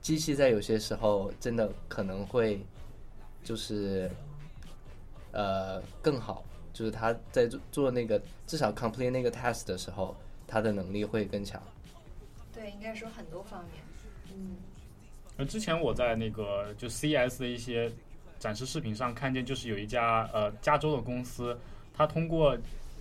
[0.01, 2.65] 机器在有些时候真的可能会
[3.43, 4.09] 就是
[5.33, 11.61] 呃更好，就是他在做做那个至少 complete 那个 test 的时候，他的能力会更强。
[12.55, 13.83] 对，应该说很多方面。
[14.33, 14.55] 嗯，
[15.45, 17.91] 之前我在那个就 CES 的一些
[18.39, 21.59] 展示视频上看见，就是有一家呃加州的公司，
[21.95, 22.57] 它通过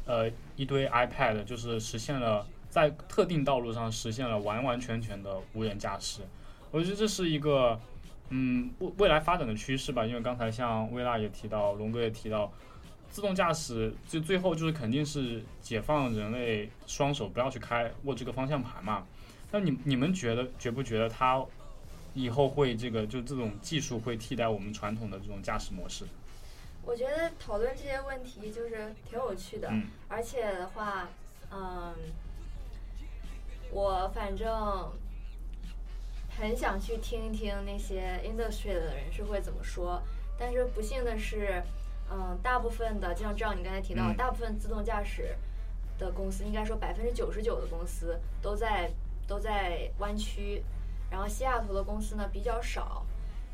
[0.06, 6.22] 呃一堆 iPad，就是实现了在特定道路上实现了完完全全的无人驾驶。
[6.72, 7.80] 我觉得这是一个
[8.30, 12.52] 嗯未未来发展的趋势吧，因为刚才像薇拉也提到，龙哥也提到。
[13.12, 19.04] 自动驾驶就最后就是肯定是解放人类双手不要去开握这个方向盘嘛。
[19.52, 21.44] 那你你们觉得觉不觉得它
[22.14, 26.06] 以后会这个就这种技术会替代我们传统的这种驾驶模式？
[26.84, 31.08] 我觉得讨论这些问题就是挺有趣的，嗯而且的话，
[31.52, 31.94] 嗯，
[33.72, 34.92] 我反正
[36.40, 40.02] 很想去听一听那些 industry 的人是会怎么说，
[40.38, 41.62] 但是不幸的是，
[42.10, 45.36] 嗯，大部分的就像这样你刚才提到，嗯大部分自动驾驶
[46.00, 48.90] 的公司，应该说百分之九十九的公司都在
[49.28, 50.64] 都在湾区，
[51.12, 53.04] 然后西雅图的公司呢比较少，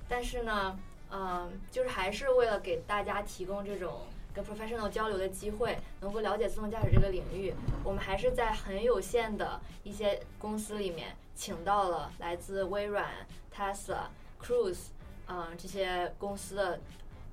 [0.07, 0.77] 但是呢，
[1.11, 4.01] 嗯，就是还是为了给大家提供这种
[4.33, 7.53] 跟 professional 交流的机会，能够了解自动驾驶这个领域，
[7.83, 13.09] 我们还是在很有限的一些公司里面请到了来自微软、
[13.53, 14.07] Tesla、
[14.41, 14.87] Cruise，
[15.27, 16.79] 嗯，这些公司的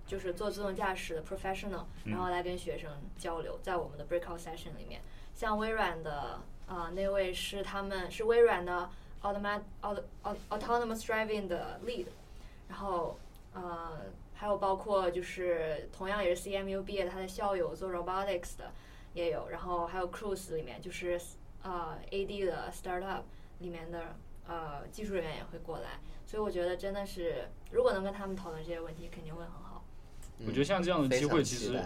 [0.06, 5.00] 就是做自动驾驶的 professional，然后来跟学生交流，在我们的 breakout session 里面，
[5.34, 8.88] 像微软的啊、那位是他们是微软的
[9.22, 12.06] automat auto auto- autonomous driving 的 lead，
[12.68, 13.18] 然后
[13.54, 14.00] 呃
[14.34, 18.72] 还有包括就是同样也是 CMU 毕业的他的校友做 robotics 的
[19.14, 21.20] 也有，然后还有 Cruise 里面就是
[21.62, 23.22] 呃 AD 的 startup
[23.60, 24.16] 里面的
[24.48, 25.90] 呃技术人员也会过来，
[26.26, 29.84] 所以我觉得真的是如果能跟他们讨论这些问题，肯定会很好。
[30.44, 31.80] 我觉得像这样的机会其实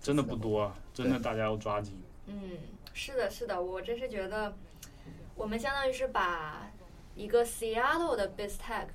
[0.00, 2.02] 真的不多啊，真的大家要抓紧。
[2.26, 2.58] 嗯，
[2.92, 4.52] 是的，是的，我真是觉得
[5.36, 6.68] 我们相当于是把
[7.20, 8.86] 一个 Seattle 的 BizTech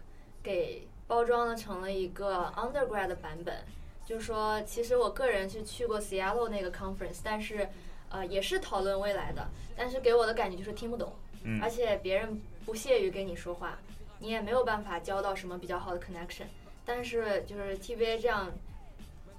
[0.42, 3.64] 给包装了成了一个 undergrad 的版本。
[4.04, 7.70] 就是说，其实我个人是去过 Seattle 那个 conference，但是
[8.10, 9.48] 呃也是讨论未来的，
[9.78, 11.14] 但是给我的感觉就是听不懂，
[11.44, 13.78] 嗯而且别人不屑于跟你说话，
[14.20, 16.46] 你也没有办法交到什么比较好的 connection。
[16.84, 18.52] 但是就是 TVA 这样，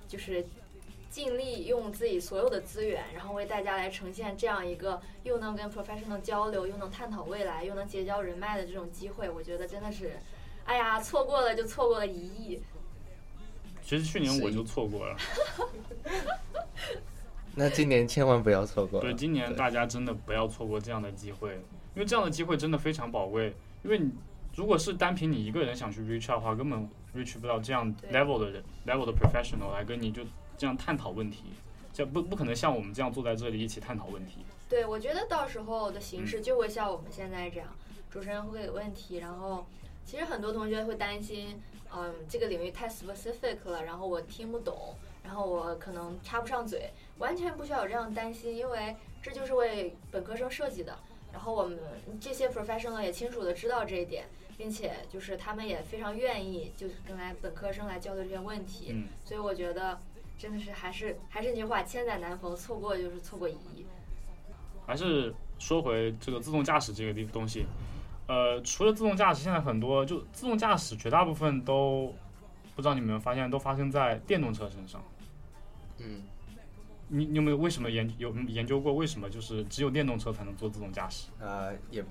[0.09, 0.45] 就是
[1.17, 10.21] 尽力用自己所有的资源，然后为大家来呈现这样一个又能跟 professional 交流，又能探讨未来，又能结交人脉的这种机会，我觉得真的是，
[10.67, 12.61] 哎呀，错过了就错过了一亿。
[13.83, 15.17] 其实去年我就错过了，
[17.57, 19.01] 那今年千万不要错过。
[19.01, 21.55] 对，今年大家真的不要错过这样的机会，
[21.95, 23.55] 因为这样的机会真的非常宝贵。
[23.83, 24.13] 因为你
[24.55, 30.23] 如果是单凭你一个人想去 reach 的话，根本 reach 不到这样 level 的人，level 的 professional 来跟你就
[30.57, 31.45] 这样探讨问题，
[31.93, 34.45] 就不不可能像我们这样坐在这里一起探讨问题。
[34.69, 37.69] 对，我觉得到时候的形式就会像我们现在这样，
[38.11, 39.65] 主持人会给问题，然后
[40.05, 41.61] 其实很多同学会担心，
[41.95, 50.99] 嗯，这个领域太 specific 了，然后我听不懂，然后我可能插不上嘴，完全不需要有这样担心，因为这就是为本科生设计的。
[51.33, 51.79] 然后我们
[52.21, 54.25] 这些 professional 也清楚的知道这一点，
[54.57, 60.01] 并且就是他们也非常愿意就是跟来本科生来交流这些问题，嗯，所以我觉得
[60.39, 63.87] 真的是还是还是那句话，千载难逢，错过就是错过一亿。
[64.87, 67.67] 还是说回这个自动驾驶这个地东西，
[68.29, 72.15] 呃，除了自动驾驶，现在很多就自动驾驶绝大部分都
[72.75, 75.03] 不知道你们有没有发现，都发生在电动车身上。
[75.99, 76.23] 嗯，
[77.09, 81.29] 你你有没有为什么研有研究过为什么就是只有电动车才能做自动驾驶？
[81.41, 82.05] 呃，也，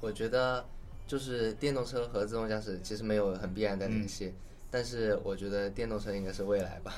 [0.00, 0.66] 我觉得
[1.06, 4.34] 就是电动车和自动驾驶其实没有很必然的联系，
[4.70, 6.92] 但是我觉得电动车应该是未来吧，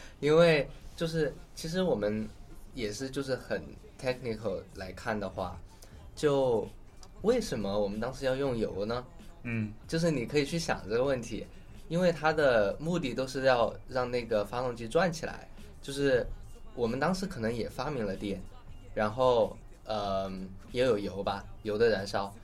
[0.20, 2.28] 因为就是其实我们
[2.74, 3.62] 也是就是很
[4.00, 5.60] technical 来看的话，
[6.14, 6.68] 就
[7.22, 9.04] 为什么我们当时要用油呢？
[9.42, 11.46] 嗯就是你可以去想这个问题，
[11.88, 15.48] 因为它的目的都是要让那个发动机转起来。
[15.82, 16.26] 就是
[16.74, 18.38] 我们当时可能也发明了电，
[18.94, 20.30] 然后呃
[20.72, 22.34] 也有油吧，油的燃烧，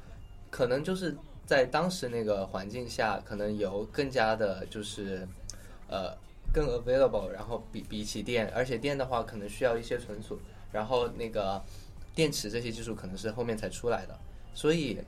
[0.50, 1.14] 可能就是
[1.44, 5.28] 在当时那个环境下，可能油更加的就是
[5.88, 6.16] 呃
[6.52, 10.38] 更 available，然后比比起电，而且电的话可能需要一些存储，
[10.72, 11.62] 然后那个
[12.14, 14.18] 电池这些技术可能是后面才出来的，
[14.54, 14.98] 所以。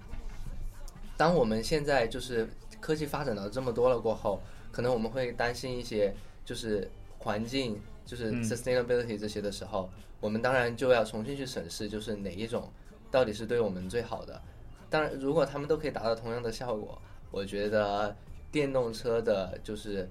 [1.17, 2.49] 当我们现在就是
[2.81, 6.15] 科技发展到这么多了过后，可能我们会担心一些
[6.45, 7.77] 就是环境，
[8.07, 12.71] 就是嗯 sustainability 这些的时候，我们当然就要重新去审视，就是哪一种
[13.11, 14.41] 到底是对我们最好的。
[14.89, 16.97] 当然，如果他们都可以达到同样的效果，
[17.33, 18.15] 我觉得
[18.53, 20.09] 电动车的就是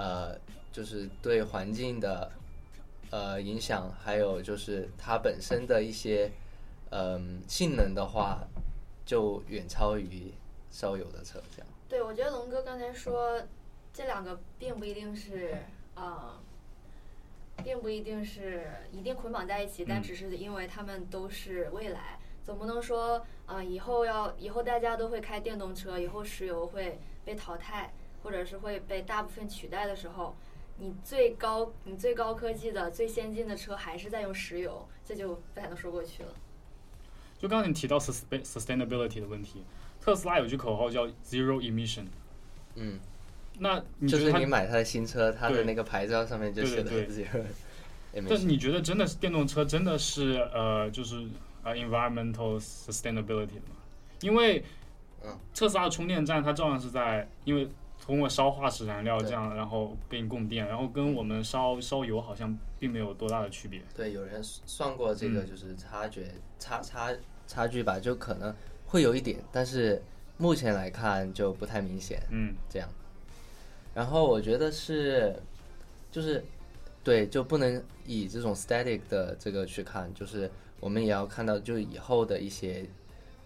[0.00, 0.34] 呃，
[0.72, 2.32] 就是对环境的
[3.10, 6.30] 呃影响，还有就是它本身的一些
[6.90, 8.42] 嗯、性能的话，
[9.04, 10.32] 就远超于
[10.70, 11.66] 烧油的车这样。
[11.86, 13.42] 对，我觉得龙哥刚才说
[13.92, 15.54] 这两个并不一定是
[15.94, 16.40] 呃，
[17.62, 27.92] 并不一定是一定捆绑在一起，但嗯只是因为他们都是未来，总不能说呃以后要以后大家都会开电动车，以后石油会被淘汰，
[28.22, 30.36] 或者是会被大部分取代的时候。
[30.82, 36.30] 你最高、你最高科技的、最先进的车还是在用石油，这就不太能说过去了。
[37.38, 39.62] 就刚才你提到 sustain sustainability 的问题，
[40.00, 42.06] 特斯拉有句口号叫 zero emission。
[42.76, 42.98] 嗯，
[43.58, 47.44] 那你就觉得它是你买它的新车，它的那个牌照上面就写的对 zero
[48.14, 48.46] 但 emission。
[48.46, 51.28] 你觉得真的是电动车真的是呃就是
[51.62, 53.76] 呃 environmental sustainability 的吗？
[54.22, 54.64] 因为
[55.22, 57.68] 嗯特斯拉的充电站它照样是在因为
[58.10, 63.80] 通过烧化石燃料这样，然后给你供电，然后跟我们烧烧油好像并没有多大的区别。
[63.94, 66.26] 对，有人算过这个嗯就是差距
[66.58, 67.14] 差差
[67.46, 68.52] 差距吧，就可能
[68.86, 70.02] 会有一点，但是
[70.36, 72.20] 目前来看就不太明显。
[72.30, 72.88] 嗯这样。
[73.94, 75.34] 然后我觉得是，
[76.10, 76.44] 就是
[77.04, 80.50] 对，就不能以这种 static 的这个去看，就是
[80.80, 82.84] 我们也要看到，就以后的一些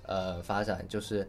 [0.05, 1.29] 呃发展，就是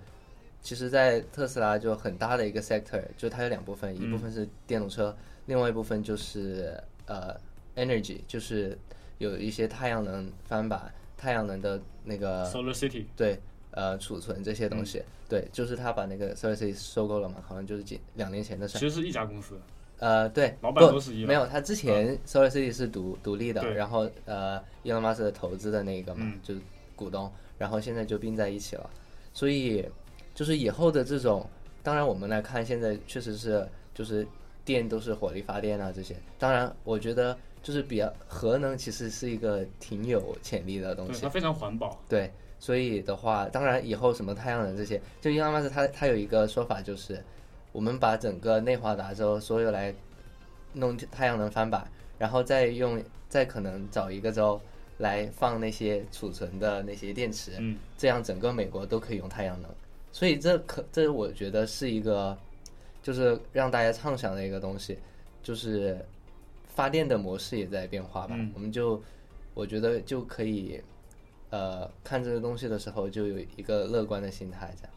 [0.65, 7.39] 其实，在特斯拉就很大的一个 sector，就它有两部分，一部分是电动车，另外一部分就是呃
[7.75, 8.75] energy，就是
[9.19, 13.39] 有一些太阳能翻板、太阳能的那个 Solar City，对，
[13.69, 18.79] 呃，储存这些东西，对，就是他把那个 Solar City 收购了嘛，好像就是几两年前的事儿。
[18.79, 19.59] 其实是一家公司。
[19.99, 26.39] 呃，对，老板不都是一样没有，他之前 Solar City 是独独立的，然后呃，Elon Musk 投资的那个嘛，嗯。
[26.41, 26.61] 就是
[26.95, 28.89] 股东，然后现在就并在一起了，
[29.31, 29.87] 所以
[30.35, 31.49] 就是以后的这种，
[31.81, 34.27] 当然我们来看，现在确实是就是
[34.63, 41.97] 电都是火力发电啊这些，当然我觉得就是比较核能其实是一个挺有潜力的东对，西它，非常环保。
[42.09, 42.29] 对，
[42.59, 47.23] 所以的话，当然以后什么太阳能这些，就伊朗马斯他他有一个说法，就是
[47.71, 49.95] 我们把整个内华达州所有来
[50.73, 54.59] 弄太阳能翻板，然后再用再可能找一个州
[54.97, 59.71] 来放那些储存的那些电池，嗯，这样整个美国都可以用太阳能。
[60.15, 62.37] 所以这可这我觉得是一个
[63.03, 64.97] 就是让大家畅想的一个东西，
[65.43, 66.05] 就是
[66.73, 68.33] 发电的模式也在变化吧。
[68.37, 69.03] 嗯我们就
[69.53, 70.81] 我觉得就可以
[71.49, 74.93] 呃看这个东西的时候就有一个乐观的心态，这样。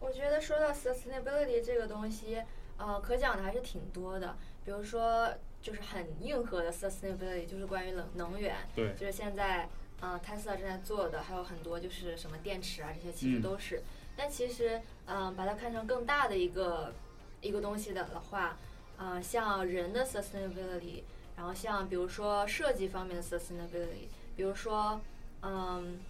[0.00, 2.42] 我觉得说到 sustainability 这个东西，
[2.76, 4.36] 呃，可讲的还是挺多的。
[4.66, 9.66] 比如说，就是很硬核的 sustainability，就是关于冷能源，对就是现在，
[10.02, 13.82] 呃，Tesla 正在做的，还有很多就是什么电池啊，这些其实嗯都是。
[14.18, 16.92] 但其实，嗯、把它看成更大的一个
[17.40, 18.58] 一个东西的的话，
[18.96, 21.04] 呃，像人的 sustainability，
[21.36, 25.00] 然后像比如说设计方面的 sustainability，比如说，
[25.42, 26.00] 嗯，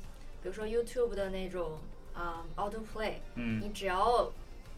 [0.42, 1.78] 比如说 YouTube 的那种
[2.14, 4.32] 啊、auto play，嗯你只要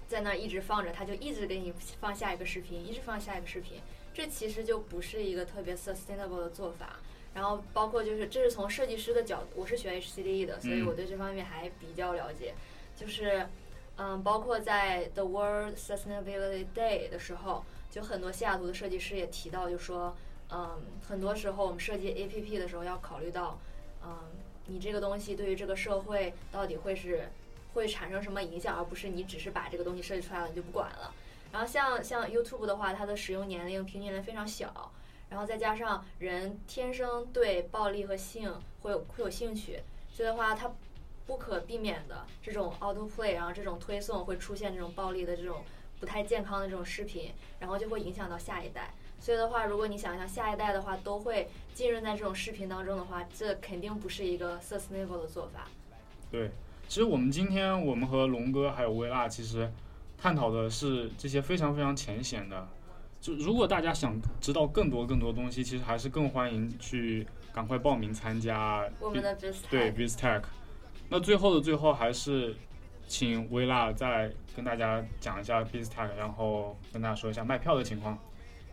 [0.08, 3.80] 在那儿一直放着，它就一直给你放下一个视频，一直放下一个视频。
[4.12, 6.96] 这其实就不是一个特别 sustainable 的做法。
[7.32, 12.54] 然后包括就是这是从设计师的角度，我是学 HCDE 的，所以嗯我对这方面还比较了解。
[13.00, 13.46] 就是
[13.96, 20.14] 嗯，包括在 The World Sustainability Day 的时候，就很多西雅图的设计师也提到，就说
[20.50, 23.58] 嗯，很多时候我们设计 APP 的时候要考虑到，
[24.04, 24.18] 嗯，
[24.66, 27.30] 你这个东西对于这个社会到底会是
[27.72, 31.14] 会产生什么影响，而不是你只是把这个东西设计出来了你就不管了。
[31.50, 34.92] 然后像像 YouTube 的话，它的使用年龄平均年龄非常小，
[35.30, 39.80] 然后再加上人天生对暴力和性会有会有兴趣，
[40.12, 40.70] 所以的话它
[41.30, 45.62] 不可避免的这种 auto play，然后这种推送会出现这种暴力的这种
[46.00, 48.92] 不太健康的这种视频，然后就会影响到下一代。
[49.20, 55.68] 所以的话，如果你想象下一代的话都会浸润在这种视频当中的话，这肯定不是一个 sustainable 的做法。
[56.32, 56.50] 对，
[56.88, 59.70] 其实我们今天我们和龙哥还有薇娜其实
[60.18, 62.66] 探讨的是这些非常非常浅显的。
[63.20, 70.42] 就如果大家想知道更多更多东西，其实还是更欢迎去赶快报名参加我们的 i s 对 BizTech。
[71.12, 72.54] 那最后的最后，还是
[73.08, 78.16] 请薇娜再跟大家讲一下 BizTech，然后跟大家说一下卖票的情况。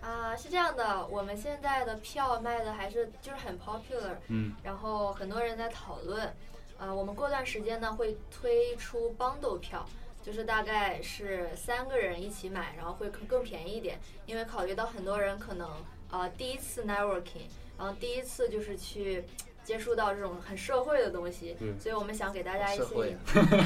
[0.01, 6.31] 啊，是这样的，我们现在的票卖的还是就是很 popular，嗯然后很多人在讨论。
[6.77, 9.83] 啊，我们过段时间呢会推出 bundle 票，
[10.21, 13.99] 就是大概是三个人一起买，然后会更更便宜一点。
[14.27, 15.67] 因为考虑到很多人可能
[16.11, 19.23] 啊第一次 networking，然后第一次就是去
[19.68, 23.18] 接触到这种很社会的东西对，所以我们想给大家一些引，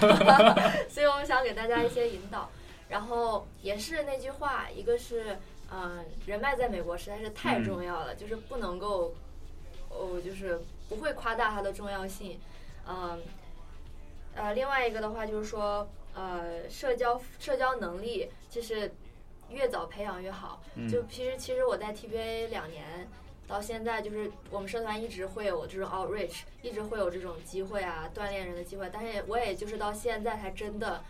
[0.89, 2.49] 所以我们想给大家一些引导。
[2.89, 5.37] 然后也是那句话，一个是
[5.71, 9.13] 嗯、人脉在美国实在是太嗯重要了，就是不能够
[9.89, 12.39] 哦，就是不会夸大它的重要性。
[12.87, 13.21] 嗯，
[14.33, 18.91] 呃，另外一个的话就是说，呃，社交社交能力就是
[19.49, 20.63] 越早培养越好。
[20.73, 23.07] 嗯就其实其实我在 TBA 两年
[23.51, 28.89] 到现在，就是我们社团一直会有这种 outreach，一直会有这种机会啊，锻炼人的机会。
[28.91, 31.03] 但是我也就是到现在才真的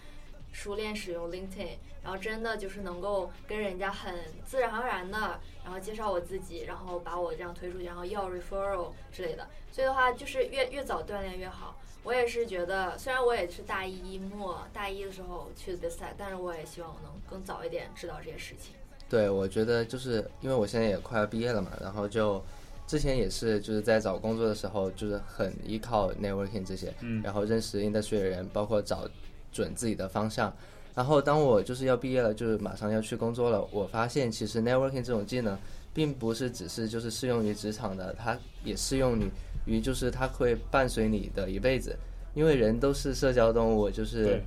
[0.51, 9.47] 熟练使用 LinkedIn，然后真的就是能够跟人家很自然而然的，然后介绍我自己，然后把我这样推出去，然后要 referral 之类的。
[9.71, 11.77] 所以的话，就是越越早锻炼越好。
[12.03, 18.73] 我也是觉得，虽然我也是大一末大一的时候去的比赛，但是我也希望我能更早一点知道这些事情。
[19.11, 22.41] 对，我觉得就是因为我现在也快要毕业了嘛，然后就
[22.87, 29.05] 之前也是就是在找工作的时候，就是很依靠 networking 这些，嗯然后认识 industry 的人，包括找
[29.51, 30.55] 准自己的方向。
[30.95, 35.59] 然后当我就是要毕业了，就是马上要去工作了，我发现其实 networking 这种技能，
[35.93, 39.29] 并不是只是就是适用于职场的，它也适用于
[39.65, 41.93] 于就是它会伴随你的一辈子，
[42.33, 44.43] 因为人都是社交动物，就是对。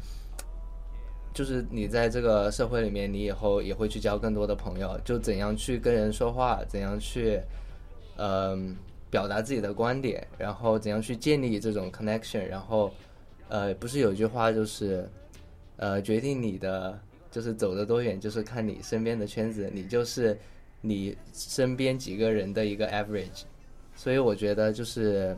[1.35, 7.41] 就是你在这个社会里面，你以后也会去交更多的朋友，就怎样去跟人说话，怎样去，
[8.17, 8.77] 嗯、
[9.11, 12.95] 表达自己的观点，然后怎样去建立这种 connection，然后，
[13.49, 15.09] 呃，不是有句话就是，
[15.77, 16.97] 呃，决定你的
[17.33, 20.39] 就是走得多远，就是看你身边的圈子，你就是
[20.81, 23.43] 你身边几个人的一个 average。
[23.97, 25.37] 所以我觉得就是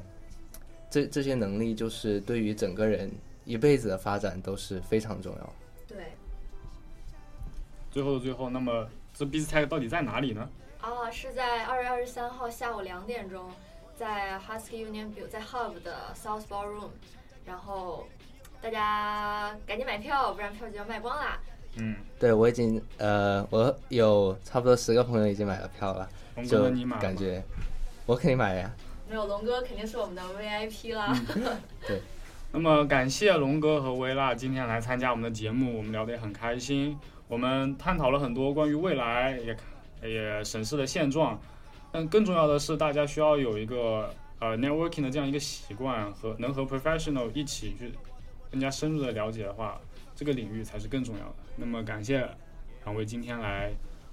[0.90, 3.10] 这这些能力，就是对于整个人
[3.46, 5.52] 一辈子的发展都是非常重要。
[7.96, 10.46] 对，最后的最后，那么这 b i z t e c 到底在哪里呢？
[10.82, 13.50] 啊，是在二月二十三号下午两点钟，
[13.96, 16.90] 在 Husky Union View 在 Hub 的 South Ballroom，
[17.46, 18.06] 然后
[18.60, 21.38] 大家赶紧买票，不然票就要卖光啦。
[21.78, 27.42] 嗯，对我已经呃，我有差不多十个朋友已经买了票了，龙哥你买感觉
[28.04, 28.70] 我肯定买了呀。
[29.08, 31.18] 没有龙哥肯定是我们的 VIP 啦。
[31.88, 32.02] 对
[32.52, 36.98] 那么感谢龙哥和薇拉今天来参加我们的节目，我们聊得也很开心。
[37.27, 39.63] 我们探讨了很多关于未来，也看
[40.09, 41.39] 也审视了现状。
[41.91, 47.91] 但更重要的是，大家需要有一个呃 networking 的这样一个习惯，和能和 professional 一起去
[48.49, 49.79] 更加深入的了解的话，
[50.15, 51.35] 这个领域才是更重要的。
[51.55, 52.27] 那么感谢
[52.85, 53.71] 两位今天来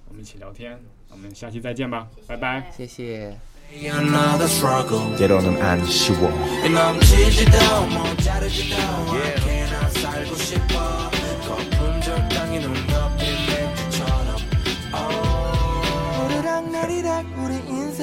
[0.09, 0.79] 我们一起聊天，
[1.11, 2.71] 我们下期再见吧，拜拜。
[2.77, 3.37] 谢谢。
[3.71, 6.31] Another struggle Get on them and 쉬워.
[6.65, 11.11] And 넘치지도 못 자르지도 않게나 살고 싶어
[11.47, 12.73] 거품 적당히 눈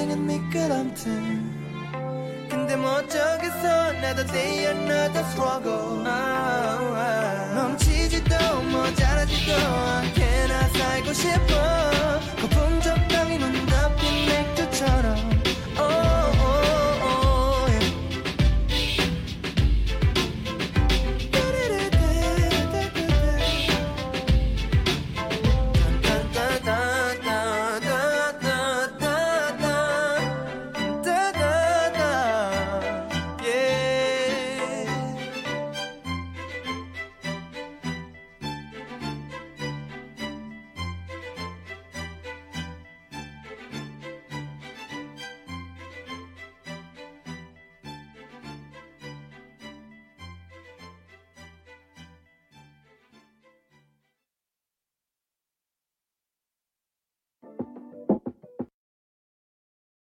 [0.00, 1.12] 인생은 미끄럼틀.
[2.48, 6.02] 근데 뭐 저기서 나도 day another struggle.
[7.54, 11.54] 넘치지도 모자라지도 않게 나 살고 싶어?
[12.40, 15.29] 거품 적당히 눈 덮인 맥주처럼.